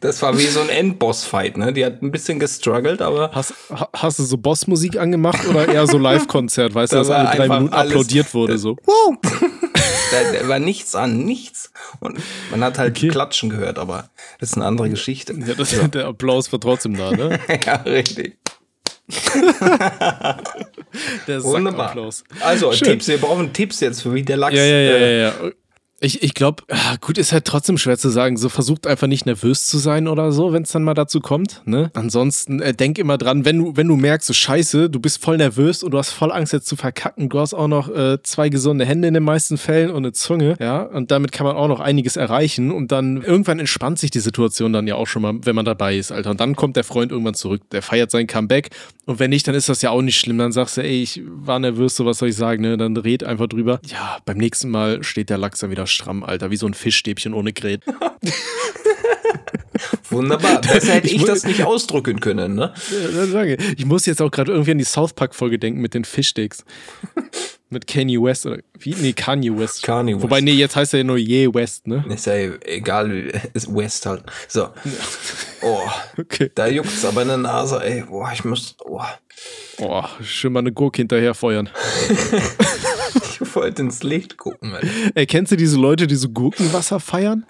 [0.00, 1.72] Das war wie so ein Endboss-Fight, ne?
[1.72, 5.86] Die hat ein bisschen gestruggelt, aber Hast, ha- hast du so Bossmusik angemacht oder eher
[5.86, 8.58] so Live-Konzert, weißt du, Da dass alle drei Minuten alles- applaudiert wurde?
[8.58, 8.76] So.
[8.84, 9.16] Wow.
[9.22, 11.72] da, da war nichts an, nichts.
[12.00, 12.18] Und
[12.50, 13.08] man hat halt Okay.
[13.08, 15.34] Klatschen gehört, aber das ist eine andere Geschichte.
[15.46, 17.38] Ja, das, der Applaus war trotzdem da, ne?
[17.66, 18.36] ja richtig.
[21.26, 21.88] Der Wunderbar.
[21.88, 22.24] Sackapplaus.
[22.40, 22.88] Also, Schön.
[22.88, 24.54] Tipps, wir brauchen Tipps jetzt, für wie der Lachs.
[24.54, 25.50] Ja, ja, ja, äh, ja, ja.
[26.02, 26.62] Ich, ich glaube,
[27.02, 28.38] gut, ist halt trotzdem schwer zu sagen.
[28.38, 31.60] So versucht einfach nicht nervös zu sein oder so, wenn es dann mal dazu kommt.
[31.66, 31.90] Ne?
[31.92, 35.36] Ansonsten äh, denk immer dran, wenn du, wenn du merkst, so scheiße, du bist voll
[35.36, 37.28] nervös und du hast voll Angst jetzt zu verkacken.
[37.28, 40.56] Du hast auch noch äh, zwei gesunde Hände in den meisten Fällen und eine Zunge,
[40.58, 40.82] ja.
[40.82, 42.70] Und damit kann man auch noch einiges erreichen.
[42.72, 45.96] Und dann irgendwann entspannt sich die Situation dann ja auch schon mal, wenn man dabei
[45.98, 46.30] ist, Alter.
[46.30, 48.70] Und dann kommt der Freund irgendwann zurück, der feiert sein Comeback.
[49.10, 50.38] Und wenn nicht, dann ist das ja auch nicht schlimm.
[50.38, 52.76] Dann sagst du, ey, ich war nervös, so was soll ich sagen, ne?
[52.76, 53.80] Dann red einfach drüber.
[53.86, 57.34] Ja, beim nächsten Mal steht der Lachs dann wieder stramm, Alter, wie so ein Fischstäbchen
[57.34, 57.82] ohne Gret.
[60.10, 60.60] Wunderbar.
[60.60, 62.72] Besser hätte Ich ich, das nicht ausdrücken können, ne?
[63.14, 63.56] Ja, danke.
[63.76, 66.64] Ich muss jetzt auch gerade irgendwie an die South Park-Folge denken mit den Fischsticks.
[67.70, 68.94] mit Kanye West oder wie?
[68.96, 69.82] Nee, Kanye West.
[69.84, 70.22] Kanye West.
[70.24, 72.04] Wobei, nee, jetzt heißt er ja nur Ye West, ne?
[72.08, 74.24] Ist ja egal, wie- ist West halt.
[74.48, 74.68] So.
[75.62, 75.80] Oh,
[76.18, 76.50] Okay.
[76.54, 78.02] da juckt's aber in der Nase, ey.
[78.02, 78.74] Boah, ich muss.
[78.84, 79.00] Oh.
[79.78, 81.70] Boah, schön mal eine Gurke hinterher feuern.
[83.50, 84.86] Ich wollte ins Licht gucken, Alter.
[85.16, 87.44] Ey, kennst du diese Leute, die so Gurkenwasser feiern?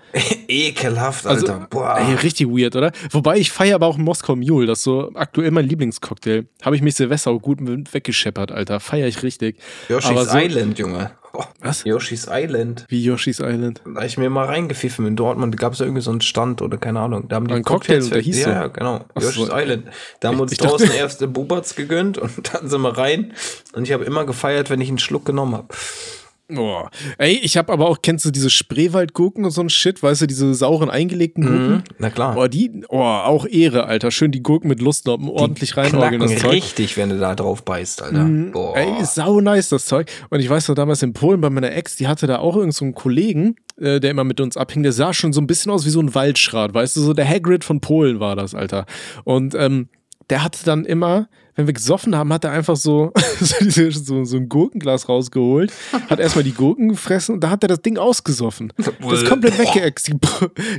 [0.48, 1.66] Ekelhaft, Also, Alter.
[1.68, 1.98] Boah.
[1.98, 2.90] Ey, richtig weird, oder?
[3.10, 6.46] Wobei ich feiere aber auch Moskau Mule, das ist so aktuell mein Lieblingscocktail.
[6.62, 8.80] Habe ich mich Silvester auch gut weggescheppert, Alter.
[8.80, 9.58] Feier ich richtig.
[9.90, 11.10] Yoshi's aber so, Island, Junge.
[11.60, 11.84] Was?
[11.84, 12.86] Yoshi's Island.
[12.88, 13.82] Wie Yoshi's Island.
[13.84, 15.06] Da hab ich mir mal reingepfiffen.
[15.06, 17.28] In Dortmund gab es ja irgendwie so einen Stand oder keine Ahnung.
[17.28, 18.50] Da haben die Ein Cocktail, der hieß so.
[18.50, 19.04] Ja, genau.
[19.14, 19.28] Ach so.
[19.28, 19.84] Yoshi's Island.
[20.20, 23.32] Da haben wir uns ich dachte- draußen erste Buberts gegönnt und dann sind wir rein.
[23.74, 25.68] Und ich habe immer gefeiert, wenn ich einen Schluck genommen habe.
[26.56, 26.86] Oh.
[27.18, 30.26] Ey, ich habe aber auch, kennst du diese Spreewaldgurken und so ein Shit, weißt du,
[30.26, 31.84] diese sauren eingelegten Gurken?
[31.98, 32.34] Na klar.
[32.34, 34.10] Boah, die, oh, auch Ehre, Alter.
[34.10, 36.52] Schön die Gurken mit Lustnoppen ordentlich Knacken das Zeug.
[36.52, 38.24] richtig, wenn du da drauf beißt, Alter.
[38.52, 38.76] Boah.
[38.76, 40.10] Ey, ist sau nice, das Zeug.
[40.30, 42.72] Und ich weiß noch, damals in Polen bei meiner Ex, die hatte da auch irgendeinen
[42.72, 45.72] so einen Kollegen, äh, der immer mit uns abhing, der sah schon so ein bisschen
[45.72, 48.86] aus wie so ein Waldschrat, weißt du, so der Hagrid von Polen war das, Alter.
[49.24, 49.88] Und ähm,
[50.28, 54.48] der hatte dann immer, wenn wir gesoffen haben, hat er einfach so, so, so, ein
[54.48, 55.72] Gurkenglas rausgeholt,
[56.08, 58.72] hat erstmal die Gurken gefressen und da hat er das Ding ausgesoffen.
[58.76, 60.16] Das ist komplett weggeext, die,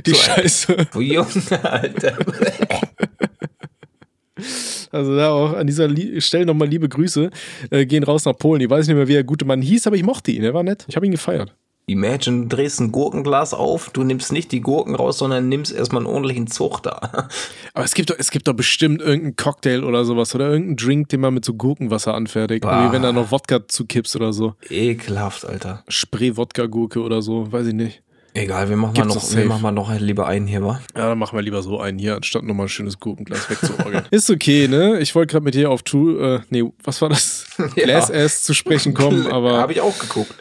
[0.06, 0.88] die Scheiße.
[0.94, 2.18] Junge, Alter.
[4.90, 7.30] Also da auch an dieser Lie Stelle nochmal liebe Grüße.
[7.70, 8.60] Äh, gehen raus nach Polen.
[8.60, 10.42] Ich weiß nicht mehr, wie der gute Mann hieß, aber ich mochte ihn.
[10.42, 10.84] Er war nett.
[10.88, 11.54] Ich habe ihn gefeiert.
[11.86, 16.02] Imagine, du drehst ein Gurkenglas auf, du nimmst nicht die Gurken raus, sondern nimmst erstmal
[16.02, 17.28] einen ordentlichen Zug da.
[17.74, 21.08] Aber es gibt doch, es gibt doch bestimmt irgendeinen Cocktail oder sowas oder irgendeinen Drink,
[21.08, 22.62] den man mit so Gurkenwasser anfertigt.
[22.62, 22.88] Bah.
[22.88, 24.54] Wie wenn da noch Wodka zukippst oder so.
[24.70, 25.82] Ekelhaft, Alter.
[25.88, 27.50] Spray-Wodka-Gurke oder so.
[27.50, 28.02] Weiß ich nicht.
[28.34, 30.80] Egal, wir machen, mal noch, wir machen mal noch lieber einen hier, wa?
[30.96, 34.06] Ja, dann machen wir lieber so einen hier, anstatt nochmal ein schönes Gurkenglas wegzuorgeln.
[34.10, 35.00] Ist okay, ne?
[35.00, 37.46] Ich wollte gerade mit dir auf True, äh, nee, was war das?
[37.58, 37.84] Ja.
[37.84, 39.58] Glass Ass zu sprechen kommen, aber.
[39.58, 40.34] Habe ich auch geguckt.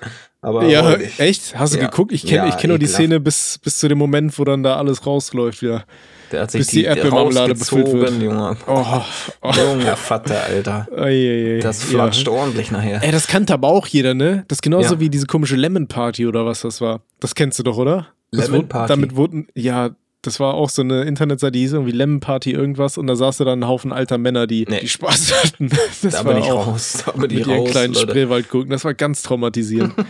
[0.44, 1.58] Aber Ja, echt?
[1.58, 1.86] Hast du Ja.
[1.88, 2.12] geguckt?
[2.12, 2.88] Ich kenne Ja, ich kenn nur die.
[2.88, 5.84] Szene bis, bis zu dem Moment, wo dann da alles rausläuft wieder.
[6.32, 8.20] Der hat sich bis die Erdbeermarmelade befüllt wird.
[8.22, 8.58] Junge.
[8.66, 8.84] Oh,
[9.44, 9.52] oh.
[9.52, 10.88] Junger Vater, Alter.
[10.96, 11.60] Ei, ei, ei.
[11.60, 11.90] Das Ja.
[11.90, 13.04] flatscht ordentlich nachher.
[13.04, 14.44] Ey, das kannte aber auch jeder, ne?
[14.48, 15.00] Das ist genauso Ja.
[15.00, 17.02] wie diese komische Lemon Party oder was das war.
[17.20, 18.08] Das kennst du doch, oder?
[18.32, 18.88] Das Lemon wurde- Party?
[18.94, 19.92] Damit wurden, ja,
[20.24, 23.38] das war auch so eine Internetseite, die hieß irgendwie Lemon Party irgendwas und da saß
[23.38, 24.80] da dann ein Haufen alter Männer, die, Nee.
[24.82, 25.70] die Spaß hatten.
[26.02, 27.04] Das Da war bin ich auch raus.
[27.06, 28.08] Da bin ich mit ihren raus, kleinen Leute.
[28.10, 28.70] Spreewaldgurken.
[28.72, 29.94] Das war ganz traumatisierend.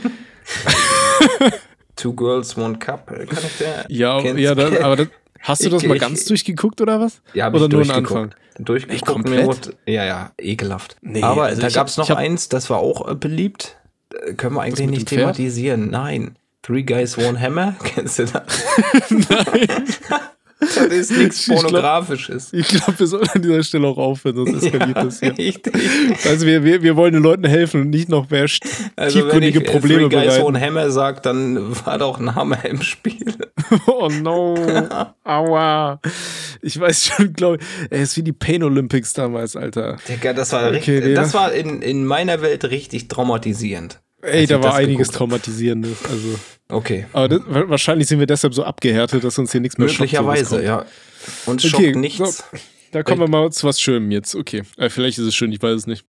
[1.95, 3.07] Two Girls, One Cup.
[3.07, 3.85] Kann ich der?
[3.89, 5.07] ja, Kennst- ja, das, aber das,
[5.41, 7.21] hast du das Ich- mal ich- ganz durchgeguckt oder was?
[7.33, 8.11] Ja, oder ich nur einen durchgeguckt.
[8.17, 8.35] Anfang?
[8.65, 9.07] Durchgeguckt.
[9.07, 9.45] Mir komplett?
[9.45, 10.97] wurde- Ja, ja, ekelhaft.
[11.01, 13.15] Nee, Aber also da ich gab es noch ich hab- eins, das war auch äh,
[13.15, 13.77] beliebt.
[14.13, 15.89] Äh, Können wir eigentlich nicht thematisieren.
[15.89, 16.35] Nein.
[16.63, 17.75] Three Guys, One Hammer.
[17.83, 18.43] Kennst du das?
[19.09, 19.67] Nein.
[20.59, 22.53] das ist nichts Ich glaub- Pornografisches.
[22.53, 25.35] Ich glaube, wir sollten an dieser Stelle auch aufhören, sonst eskaliert das hier.
[25.35, 25.73] richtig.
[26.25, 28.59] Also wir, wir, wir wollen den Leuten helfen und nicht noch mehr Also
[28.95, 30.43] wenn ich tiefgründige äh, Probleme Three Guys, bereiten.
[30.45, 33.33] One Hammer sagt, dann war doch ein Hammer im Spiel.
[33.87, 34.55] Oh no.
[35.23, 36.01] Aua.
[36.61, 37.65] Ich weiß schon, glaube ich.
[37.89, 39.95] Ey, ist wie die Pain Olympics damals, Alter.
[40.09, 44.01] Digga, das war, Okay, richtig, das- war in, in meiner Welt richtig traumatisierend.
[44.21, 45.17] Ey, da war einiges geguckt.
[45.17, 45.97] Traumatisierendes.
[46.09, 46.39] Also.
[46.69, 47.05] Okay.
[47.13, 49.99] Aber das, wa- wahrscheinlich sind wir deshalb so abgehärtet, dass uns hier nichts mehr schockt,
[50.11, 50.85] Möglicherweise, ja.
[51.45, 52.37] Uns Okay, schockt nichts.
[52.37, 52.43] so.
[52.91, 54.35] Da kommen wir mal zu was Schönem jetzt.
[54.35, 54.63] Okay.
[54.77, 56.05] Äh, vielleicht ist es schön, ich weiß es nicht.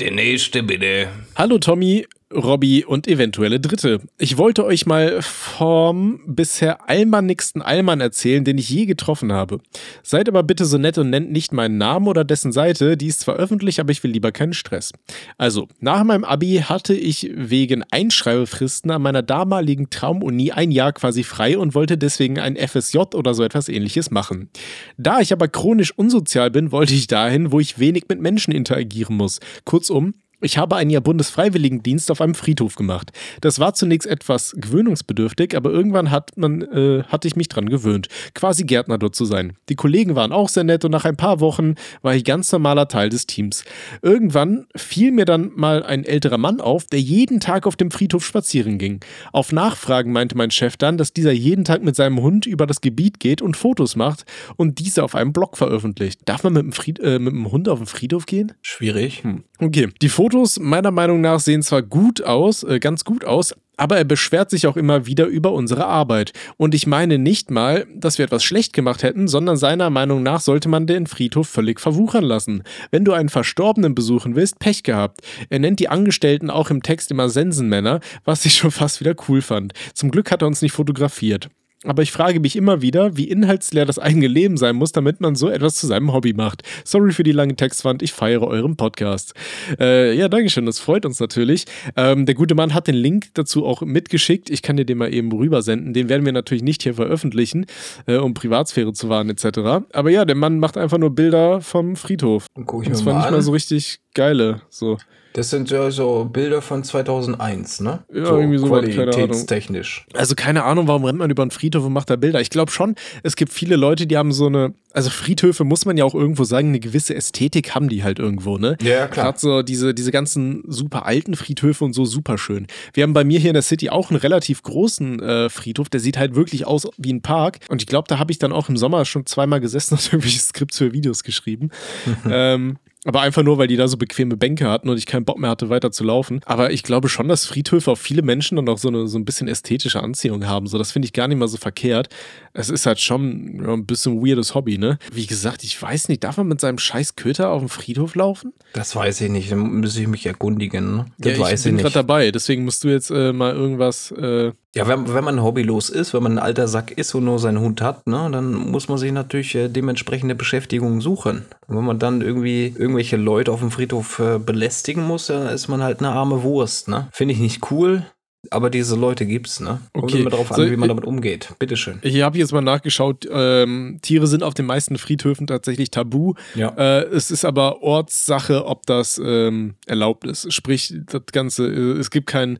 [0.00, 1.08] Der nächste bitte.
[1.36, 4.00] Hallo Tommy, Robby und eventuelle Dritte.
[4.18, 9.58] Ich wollte euch mal vom bisher allmannigsten Allmann erzählen, den ich je getroffen habe.
[10.02, 13.20] Seid aber bitte so nett und nennt nicht meinen Namen oder dessen Seite, die ist
[13.20, 14.92] zwar öffentlich, aber ich will lieber keinen Stress.
[15.38, 21.24] Also, nach meinem Abi hatte ich wegen Einschreibefristen an meiner damaligen Traumuni ein Jahr quasi
[21.24, 24.50] frei und wollte deswegen ein FSJ oder so etwas ähnliches machen.
[24.98, 29.16] Da ich aber chronisch unsozial bin, wollte ich dahin, wo ich wenig mit Menschen interagieren
[29.16, 29.40] muss.
[29.64, 33.10] Kurzum, ich habe ein Jahr Bundesfreiwilligendienst auf einem Friedhof gemacht.
[33.40, 38.08] Das war zunächst etwas gewöhnungsbedürftig, aber irgendwann hat man, äh, hatte ich mich dran gewöhnt,
[38.34, 39.54] quasi Gärtner dort zu sein.
[39.70, 42.86] Die Kollegen waren auch sehr nett und nach ein paar Wochen war ich ganz normaler
[42.88, 43.64] Teil des Teams.
[44.02, 48.24] Irgendwann fiel mir dann mal ein älterer Mann auf, der jeden Tag auf dem Friedhof
[48.24, 49.00] spazieren ging.
[49.32, 52.82] Auf Nachfragen meinte mein Chef dann, dass dieser jeden Tag mit seinem Hund über das
[52.82, 54.26] Gebiet geht und Fotos macht
[54.56, 56.20] und diese auf einem Blog veröffentlicht.
[56.26, 58.52] Darf man mit dem, Fried äh, mit dem Hund auf den Friedhof gehen?
[58.60, 59.24] Schwierig.
[59.24, 59.44] Hm.
[59.58, 60.25] Okay, die Fotos
[60.60, 64.66] meiner Meinung nach sehen zwar gut aus, äh, ganz gut aus, aber er beschwert sich
[64.66, 66.32] auch immer wieder über unsere Arbeit.
[66.56, 70.40] Und ich meine nicht mal, dass wir etwas schlecht gemacht hätten, sondern seiner Meinung nach
[70.40, 72.62] sollte man den Friedhof völlig verwuchern lassen.
[72.90, 75.20] Wenn du einen Verstorbenen besuchen willst, Pech gehabt.
[75.50, 79.42] Er nennt die Angestellten auch im Text immer Sensenmänner, was ich schon fast wieder cool
[79.42, 79.72] fand.
[79.94, 81.48] Zum Glück hat er uns nicht fotografiert.
[81.84, 85.34] Aber ich frage mich immer wieder, wie inhaltsleer das eigene Leben sein muss, damit man
[85.34, 86.62] so etwas zu seinem Hobby macht.
[86.84, 89.34] Sorry für die lange Textwand, ich feiere euren Podcast.
[89.78, 91.66] Äh, ja, Dankeschön, das freut uns natürlich.
[91.94, 94.48] Ähm, der gute Mann hat den Link dazu auch mitgeschickt.
[94.48, 95.92] Ich kann dir den mal eben rübersenden.
[95.92, 97.66] Den werden wir natürlich nicht hier veröffentlichen,
[98.06, 99.86] äh, um Privatsphäre zu wahren etc.
[99.92, 102.46] Aber ja, der Mann macht einfach nur Bilder vom Friedhof.
[102.64, 103.32] Guck ich das nicht an.
[103.32, 104.62] mal so richtig geile.
[104.70, 104.98] So.
[105.36, 108.04] Das sind ja so Bilder von 2001, ne?
[108.10, 110.06] Ja, so irgendwie so keine qualitätstechnisch.
[110.14, 112.40] Also keine Ahnung, warum rennt man über einen Friedhof und macht da Bilder.
[112.40, 115.98] Ich glaube schon, es gibt viele Leute, die haben so eine, also Friedhöfe muss man
[115.98, 118.78] ja auch irgendwo sagen, eine gewisse Ästhetik haben die halt irgendwo, ne?
[118.80, 119.26] Ja, klar.
[119.26, 122.66] Gerade so diese, diese ganzen super alten Friedhöfe und so super schön.
[122.94, 126.00] Wir haben bei mir hier in der City auch einen relativ großen äh, Friedhof, der
[126.00, 127.58] sieht halt wirklich aus wie ein Park.
[127.68, 130.40] Und ich glaube, da habe ich dann auch im Sommer schon zweimal gesessen und irgendwelche
[130.40, 131.68] Skripts für Videos geschrieben.
[132.30, 135.38] ähm, aber einfach nur, weil die da so bequeme Bänke hatten und ich keinen Bock
[135.38, 136.40] mehr hatte, weiter zu laufen.
[136.44, 139.24] Aber ich glaube schon, dass Friedhöfe auf viele Menschen dann auch so, eine, so ein
[139.24, 140.66] bisschen ästhetische Anziehung haben.
[140.66, 142.08] So, das finde ich gar nicht mal so verkehrt.
[142.52, 144.98] Es ist halt schon ja, ein bisschen ein weirdes Hobby, ne?
[145.12, 148.52] Wie gesagt, ich weiß nicht, darf man mit seinem scheiß Köter auf dem Friedhof laufen?
[148.72, 150.96] Das weiß ich nicht, dann muss ich mich erkundigen.
[150.96, 151.06] Ne?
[151.18, 151.96] Das ja, weiß ich bin ich gerade nicht.
[151.96, 154.10] dabei, deswegen musst du jetzt äh, mal irgendwas.
[154.10, 157.38] Äh, Ja, wenn, wenn man hobbylos ist, wenn man ein alter Sack ist und nur
[157.38, 161.46] seinen Hund hat, ne, dann muss man sich natürlich äh, dementsprechende Beschäftigung suchen.
[161.66, 165.68] Und wenn man dann irgendwie irgendwelche Leute auf dem Friedhof äh, belästigen muss, dann ist
[165.68, 167.08] man halt eine arme Wurst, ne?
[167.12, 168.04] Finde ich nicht cool,
[168.50, 169.80] aber diese Leute gibt's, ne?
[169.92, 170.20] Kommt Okay.
[170.20, 171.54] immer darauf an, So, wie man äh, damit umgeht.
[171.58, 171.98] Bitteschön.
[172.02, 176.34] Ich habe jetzt mal nachgeschaut, ähm, Tiere sind auf den meisten Friedhöfen tatsächlich tabu.
[176.54, 176.68] Ja.
[176.76, 180.52] Äh, es ist aber Ortssache, ob das ähm, erlaubt ist.
[180.52, 182.58] Sprich, das Ganze, äh, es gibt kein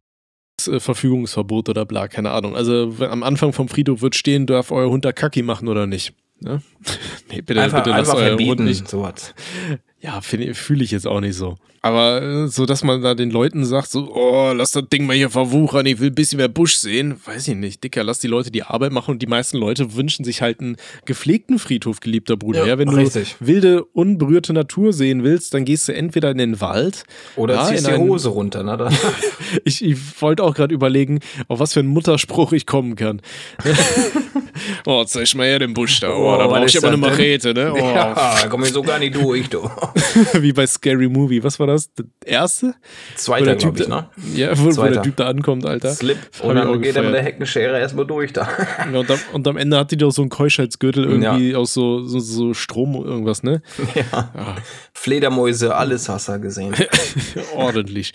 [0.61, 2.57] Verfügungsverbot oder bla, keine Ahnung.
[2.57, 6.14] Also am Anfang vom Friedhof wird stehen, darf euer Hund da Kacki machen oder nicht.
[6.40, 6.62] Ne?
[7.30, 8.88] nee, bitte, einfach bitte lasst euren Hund nicht.
[8.88, 9.34] sowas.
[10.07, 11.57] Ja, fühle ich jetzt auch nicht so.
[11.82, 15.14] Aber äh, so, dass man da den Leuten sagt, so, oh, lass das Ding mal
[15.14, 17.20] hier verwuchern, ich will ein bisschen mehr Busch sehen.
[17.24, 20.24] Weiß ich nicht, Dicker, lass die Leute die Arbeit machen und die meisten Leute wünschen
[20.24, 22.61] sich halt einen gepflegten Friedhof, geliebter Bruder.
[22.61, 23.36] Ja, Ja, wenn du richtig.
[23.40, 27.04] wilde, unberührte Natur sehen willst, dann gehst du entweder in den Wald.
[27.36, 28.88] Oder ja, ziehst in die Hose runter, ne?
[29.64, 33.22] Ich, ich wollte auch gerade überlegen, auf was für einen Mutterspruch ich kommen kann.
[34.86, 36.11] oh, zeig mal her den Busch da.
[36.11, 36.96] Oh, Oh, da was brauch ich aber eine?
[36.96, 37.72] Machete, ne?
[37.76, 37.78] Oh.
[37.78, 39.70] ja, da komm ich so gar nicht durch, du.
[40.40, 41.42] Wie bei Scary Movie.
[41.42, 41.92] Was war das?
[41.94, 42.74] Der erste?
[43.14, 44.09] Zweiter, glaube Typ ich, ne?
[44.34, 45.03] ja, wo, wo der.
[45.03, 45.90] Typ da ankommt, Alter.
[45.92, 47.24] Slip und dann geht er mit der gefeiert.
[47.24, 48.49] Heckenschere erstmal durch da.
[48.92, 52.05] Ja, und, am, und am Ende hat die doch so einen Keuschheitsgürtel irgendwie aus so,
[52.05, 53.62] so, so Strom irgendwas, ne?
[53.94, 54.57] ja.
[54.92, 56.74] Fledermäuse, alles hast du gesehen.
[57.55, 58.12] Ordentlich.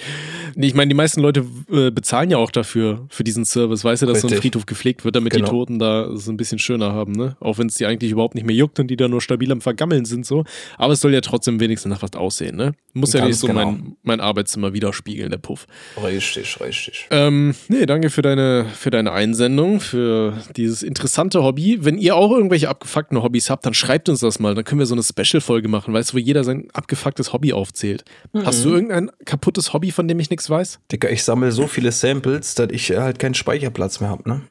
[0.55, 3.83] Ich meine, die meisten Leute äh, bezahlen ja auch dafür, für diesen Service.
[3.83, 4.41] Weißt du, dass so ein Richtig.
[4.51, 5.45] Friedhof gepflegt wird, damit Genau.
[5.45, 7.37] die Toten da es ein bisschen schöner haben, ne?
[7.39, 9.61] Auch wenn es die eigentlich überhaupt nicht mehr juckt und die da nur stabil am
[9.61, 10.43] Vergammeln sind, so.
[10.77, 12.73] Aber es soll ja trotzdem wenigstens nach was aussehen, ne?
[12.93, 13.71] Muss ja Ganz nicht so genau.
[13.71, 15.65] mein, mein Arbeitszimmer widerspiegeln, der Puff.
[16.03, 17.07] Richtig, richtig.
[17.09, 21.77] Ähm, nee, danke für deine, für deine Einsendung, für dieses interessante Hobby.
[21.85, 24.53] Wenn ihr auch irgendwelche abgefuckten Hobbys habt, dann schreibt uns das mal.
[24.55, 28.03] Dann können wir so eine Special-Folge machen, weißt du, wo jeder sein abgefucktes Hobby aufzählt.
[28.43, 28.75] Hast du Mhm.
[28.75, 30.79] irgendein kaputtes Hobby, von dem ich nichts weiß?
[30.91, 34.41] Dicker, ich sammle so viele Samples, dass ich halt keinen Speicherplatz mehr habe, ne?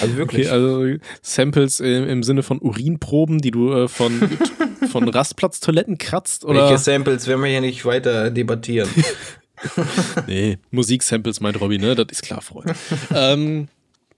[0.00, 0.46] Also wirklich.
[0.46, 4.20] Okay, also Samples im, im Sinne von Urinproben, die du äh, von,
[4.90, 6.44] von Rastplatztoiletten kratzt?
[6.44, 6.68] Oder?
[6.68, 8.88] Welche Samples werden wir hier nicht weiter debattieren?
[10.26, 11.94] Nee, Musiksamples meint Robby, ne?
[11.94, 12.74] Das ist klar, Freund.
[13.14, 13.68] ähm,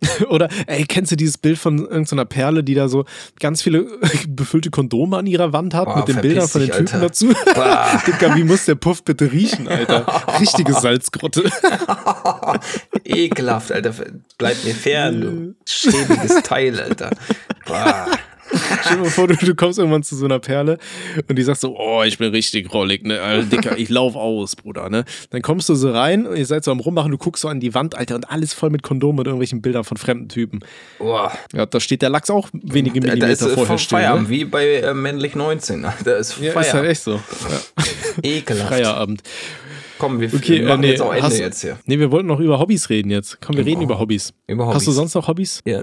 [0.29, 3.05] Oder, ey, kennst du dieses Bild von irgendeiner Perle, die da so
[3.41, 3.87] ganz viele
[4.29, 7.07] befüllte Kondome an ihrer Wand hat, Boah, mit den Bildern von den dich, Typen Alter.
[7.07, 7.27] dazu?
[8.07, 10.07] Digga, wie muss der Puff bitte riechen, Alter?
[10.41, 11.45] Richtige Salzgrotte.
[13.05, 13.95] Ekelhaft, Alter.
[14.39, 17.11] Bleib mir fern, du schäbiges Teil, Alter.
[17.67, 18.07] Boah.
[18.83, 20.79] Stell dir mal vor, du, du kommst irgendwann zu so einer Perle
[21.29, 24.55] und die sagt so, oh, ich bin richtig rollig, ne, Alter, Dicker, ich lauf aus,
[24.57, 25.05] Bruder, ne.
[25.31, 27.61] Dann kommst du so rein und ihr seid so am Rummachen, du guckst so an
[27.61, 30.61] die Wand, Alter, und alles voll mit Kondomen und irgendwelchen Bildern von fremden Typen.
[30.99, 31.33] Boah.
[31.55, 33.99] Ja, da steht der Lachs auch wenige Da, da Millimeter ist äh, vorher stehen.
[33.99, 34.35] Feierabend, Ne?
[34.37, 35.87] wie bei äh, männlich 19.
[36.05, 36.67] Da ist Ja, Feierabend.
[36.67, 37.13] ist halt echt so.
[37.15, 37.85] Ja.
[38.23, 38.69] Ekelhaft.
[38.69, 39.23] Feierabend.
[39.99, 41.79] Komm, wir Okay, machen äh, nee, jetzt auch Ende hast, jetzt hier.
[41.87, 43.39] Nee, wir wollten noch über Hobbys reden jetzt.
[43.41, 44.33] Komm, wir Über- reden über Hobbys.
[44.49, 44.95] über Hast du Hobbys.
[44.97, 45.61] sonst noch Hobbys?
[45.65, 45.83] Ja.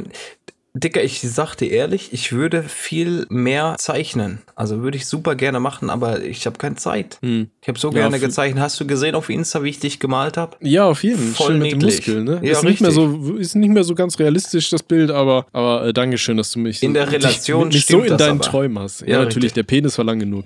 [0.73, 4.39] Dicker, ich sag dir ehrlich, ich würde viel mehr zeichnen.
[4.55, 7.17] Also würde ich super gerne machen, aber ich habe keine Zeit.
[7.21, 7.49] Hm.
[7.61, 8.63] Ich habe so Ja, gerne gezeichnet.
[8.63, 10.55] Hast du gesehen auf Insta, wie ich dich gemalt habe?
[10.61, 11.33] Ja, auf jeden Fall.
[11.33, 11.95] Voll Schön mit den niedlich.
[11.97, 12.39] Muskeln, ne?
[12.41, 15.87] Ja, ist, nicht mehr so, ist nicht mehr so ganz realistisch, das Bild, aber, aber
[15.87, 18.41] äh, Dankeschön, dass du mich In der dich- Relation mich so in deinen aber.
[18.41, 19.01] Träumen hast.
[19.01, 20.45] Ja, Ja, natürlich, der Penis war lang genug.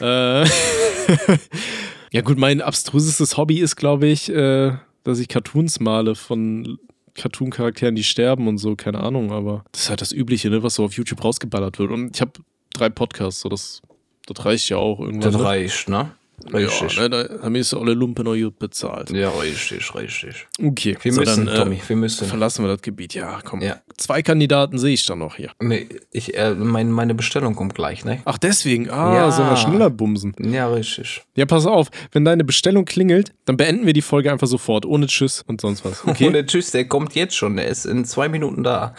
[0.00, 0.48] Ja, äh,
[2.12, 4.72] ja gut, mein abstrusestes Hobby ist, glaube ich, äh,
[5.04, 6.78] dass ich Cartoons male von
[7.14, 10.74] Cartoon-Charakteren, die sterben und so, keine Ahnung, aber das ist halt das Übliche, ne, was
[10.74, 11.90] so auf YouTube rausgeballert wird.
[11.90, 12.32] Und ich habe
[12.72, 13.82] drei Podcasts, so das,
[14.26, 15.32] das reicht ja auch irgendwann.
[15.32, 15.44] Das ne?
[15.44, 16.12] reicht, ne?
[16.52, 16.96] Richtig.
[16.96, 19.10] Ja, ne, da haben wir so alle Lumpen noch gut bezahlt.
[19.10, 20.46] Ja, richtig, richtig.
[20.62, 22.26] Okay, Wir so, müssen, dann, äh, Tommy, wir müssen.
[22.26, 23.14] verlassen wir das Gebiet.
[23.14, 23.60] Ja, komm.
[23.60, 23.76] Ja.
[23.96, 25.50] Zwei Kandidaten sehe ich dann noch hier.
[25.60, 28.20] Nee, ich, äh, mein, meine Bestellung kommt gleich, ne?
[28.24, 28.90] Ach, deswegen.
[28.90, 29.30] Ah, Ja.
[29.30, 30.34] sollen wir schneller bumsen.
[30.38, 31.22] Ja, richtig.
[31.36, 31.88] Ja, pass auf.
[32.12, 35.84] Wenn deine Bestellung klingelt, dann beenden wir die Folge einfach sofort, ohne Tschüss und sonst
[35.84, 36.02] was.
[36.12, 36.30] Okay?
[36.30, 37.56] der Tschüss, der kommt jetzt schon.
[37.56, 38.94] Der ist in zwei Minuten da.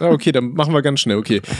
[0.00, 1.16] ah, okay, dann machen wir ganz schnell.
[1.16, 1.40] Okay.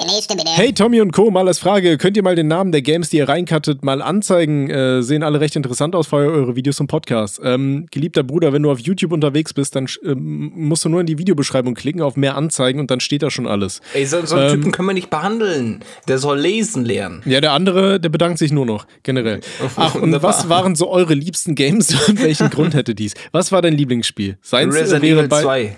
[0.00, 0.48] Der nächste bitte.
[0.48, 1.98] Hey, Tommy und Co., mal als Frage.
[1.98, 4.70] Könnt ihr mal den Namen der Games, die ihr reinkattet, mal anzeigen?
[4.70, 7.38] Äh, sehen alle recht interessant aus, für eure Videos und Podcasts.
[7.44, 11.06] Ähm, geliebter Bruder, wenn du auf YouTube unterwegs bist, dann ähm, musst du nur in
[11.06, 13.82] die Videobeschreibung klicken, auf mehr Anzeigen und dann steht da schon alles.
[13.92, 14.54] Ey, so, so einen Ähm.
[14.54, 15.80] Typen können wir nicht behandeln.
[16.08, 17.20] Der soll lesen lernen.
[17.26, 19.40] Ja, der andere, der bedankt sich nur noch, generell.
[19.76, 23.12] Ach, und was waren so eure liebsten Games und welchen Grund hätte dies?
[23.32, 24.38] Was war dein Lieblingsspiel?
[24.40, 25.42] Seins Resident wäre Evil bei.
[25.42, 25.76] 2.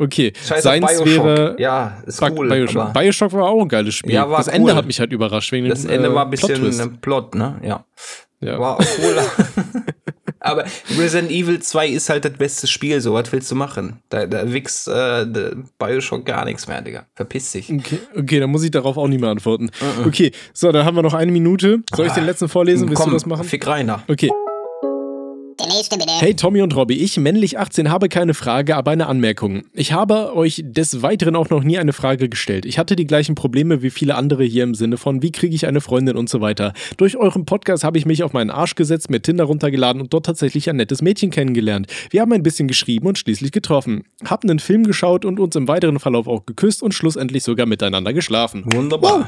[0.00, 1.56] Okay, Scheiß seins wäre.
[1.58, 2.48] ja, ist Fuck, cool.
[2.48, 2.92] Bioshock.
[2.92, 4.12] Bioshock war auch ein geiles Spiel.
[4.14, 4.76] Ja, war das Ende cool.
[4.76, 5.50] hat mich halt überrascht.
[5.52, 6.80] Wegen das dem, Ende äh, war ein bisschen Plot-Twist.
[6.80, 7.56] ein Plot, ne?
[7.62, 7.84] Ja.
[8.40, 8.60] Ja.
[8.60, 9.16] War auch cool.
[10.40, 10.64] aber
[10.96, 14.00] Resident Evil 2 ist halt das beste Spiel, so was willst du machen?
[14.10, 15.26] Da, da wichst äh,
[15.80, 17.04] Bioshock gar nichts mehr, Digga.
[17.16, 17.68] Verpiss dich.
[17.72, 19.70] Okay, okay, dann muss ich darauf auch nicht mehr antworten.
[19.82, 20.06] Uh-uh.
[20.06, 21.80] Okay, so, dann haben wir noch eine Minute.
[21.92, 22.88] Soll ich den letzten vorlesen?
[22.88, 23.04] Willst Ah.
[23.04, 23.42] Komm, du das machen?
[23.42, 24.04] fick reiner.
[24.06, 24.30] Okay.
[25.68, 26.12] Der nächste bitte.
[26.12, 29.64] Hey Tommy und Robby, ich, männlich 18, habe keine Frage, aber eine Anmerkung.
[29.74, 32.64] Ich habe euch des Weiteren auch noch nie eine Frage gestellt.
[32.64, 35.66] Ich hatte die gleichen Probleme wie viele andere hier im Sinne von, wie kriege ich
[35.66, 36.72] eine Freundin und so weiter.
[36.96, 40.24] Durch euren Podcast habe ich mich auf meinen Arsch gesetzt, mir Tinder runtergeladen und dort
[40.24, 41.86] tatsächlich ein nettes Mädchen kennengelernt.
[42.08, 44.04] Wir haben ein bisschen geschrieben und schließlich getroffen.
[44.24, 48.14] Hab einen Film geschaut und uns im weiteren Verlauf auch geküsst und schlussendlich sogar miteinander
[48.14, 48.64] geschlafen.
[48.72, 49.26] Wunderbar.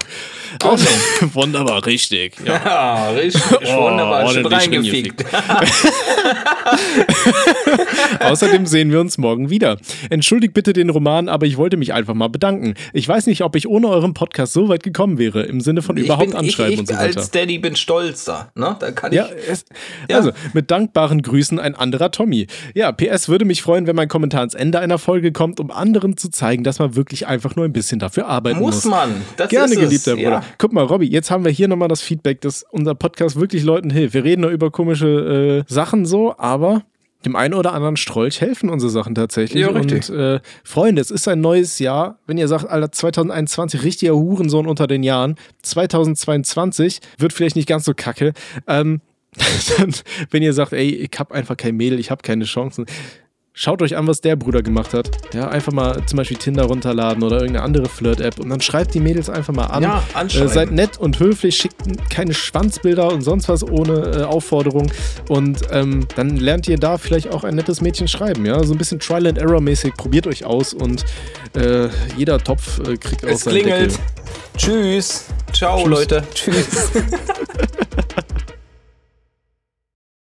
[0.63, 0.87] Also,
[1.35, 2.37] wunderbar, richtig.
[2.47, 2.61] Ja.
[2.71, 3.43] Ja, richtig.
[3.67, 4.33] Oh, wunderbar.
[4.33, 5.25] Schon reingefickt.
[8.21, 9.77] Außerdem sehen wir uns morgen wieder.
[10.11, 12.75] Entschuldigt bitte den Roman, aber ich wollte mich einfach mal bedanken.
[12.93, 15.97] Ich weiß nicht, ob ich ohne euren Podcast so weit gekommen wäre, im Sinne von
[15.97, 17.19] überhaupt bin, anschreiben ich, ich und so weiter.
[17.19, 18.51] als Daddy bin stolz da.
[18.55, 18.77] Ne?
[18.79, 19.49] Da kann Ja, ich.
[19.51, 19.65] es,
[20.09, 20.17] Ja.
[20.17, 22.47] also mit dankbaren Grüßen ein anderer Tommy.
[22.75, 26.17] Ja, PS würde mich freuen, wenn mein Kommentar ans Ende einer Folge kommt, um anderen
[26.17, 28.77] zu zeigen, dass man wirklich einfach nur ein bisschen dafür arbeiten muss.
[28.77, 29.11] Muss man.
[29.37, 29.89] Das Gerne, ist es.
[30.05, 30.31] geliebter Bruder.
[30.31, 30.43] Ja.
[30.59, 33.91] Guck mal, Robby, jetzt haben wir hier nochmal das Feedback, dass unser Podcast wirklich Leuten
[33.91, 34.15] hilft.
[34.15, 36.83] Wir reden nur über komische äh, Sachen so, aber
[37.25, 39.63] dem einen oder anderen Strolch helfen unsere Sachen tatsächlich.
[39.63, 40.09] Ja, richtig.
[40.11, 42.19] Und äh, Freunde, es ist ein neues Jahr.
[42.27, 47.85] Wenn ihr sagt, Alter, 2021, richtiger Hurensohn unter den Jahren, 2022 wird vielleicht nicht ganz
[47.85, 48.33] so kacke.
[48.67, 49.01] Ähm,
[50.31, 52.87] wenn ihr sagt, ey, ich hab einfach kein Mädel, ich hab keine Chancen.
[53.53, 55.11] Schaut euch an, was der Bruder gemacht hat.
[55.35, 59.01] Ja, einfach mal zum Beispiel Tinder runterladen oder irgendeine andere Flirt-App und dann schreibt die
[59.01, 59.83] Mädels einfach mal an.
[59.83, 60.05] Ja.
[60.15, 61.77] Äh, seid nett und höflich, schickt
[62.11, 64.91] keine Schwanzbilder und sonst was ohne äh, Aufforderung.
[65.29, 68.47] Und ähm, dann lernt ihr da vielleicht auch ein nettes Mädchen schreiben.
[68.47, 69.95] Ja, so ein bisschen Trial and Error mäßig.
[69.97, 71.05] Probiert euch aus und
[71.57, 73.93] äh, jeder Topf äh, kriegt auch Es klingelt.
[73.93, 74.05] Deckel.
[74.57, 75.25] Tschüss.
[75.53, 75.89] Ciao, Tschüss.
[75.89, 76.25] Leute.
[76.33, 76.93] Tschüss.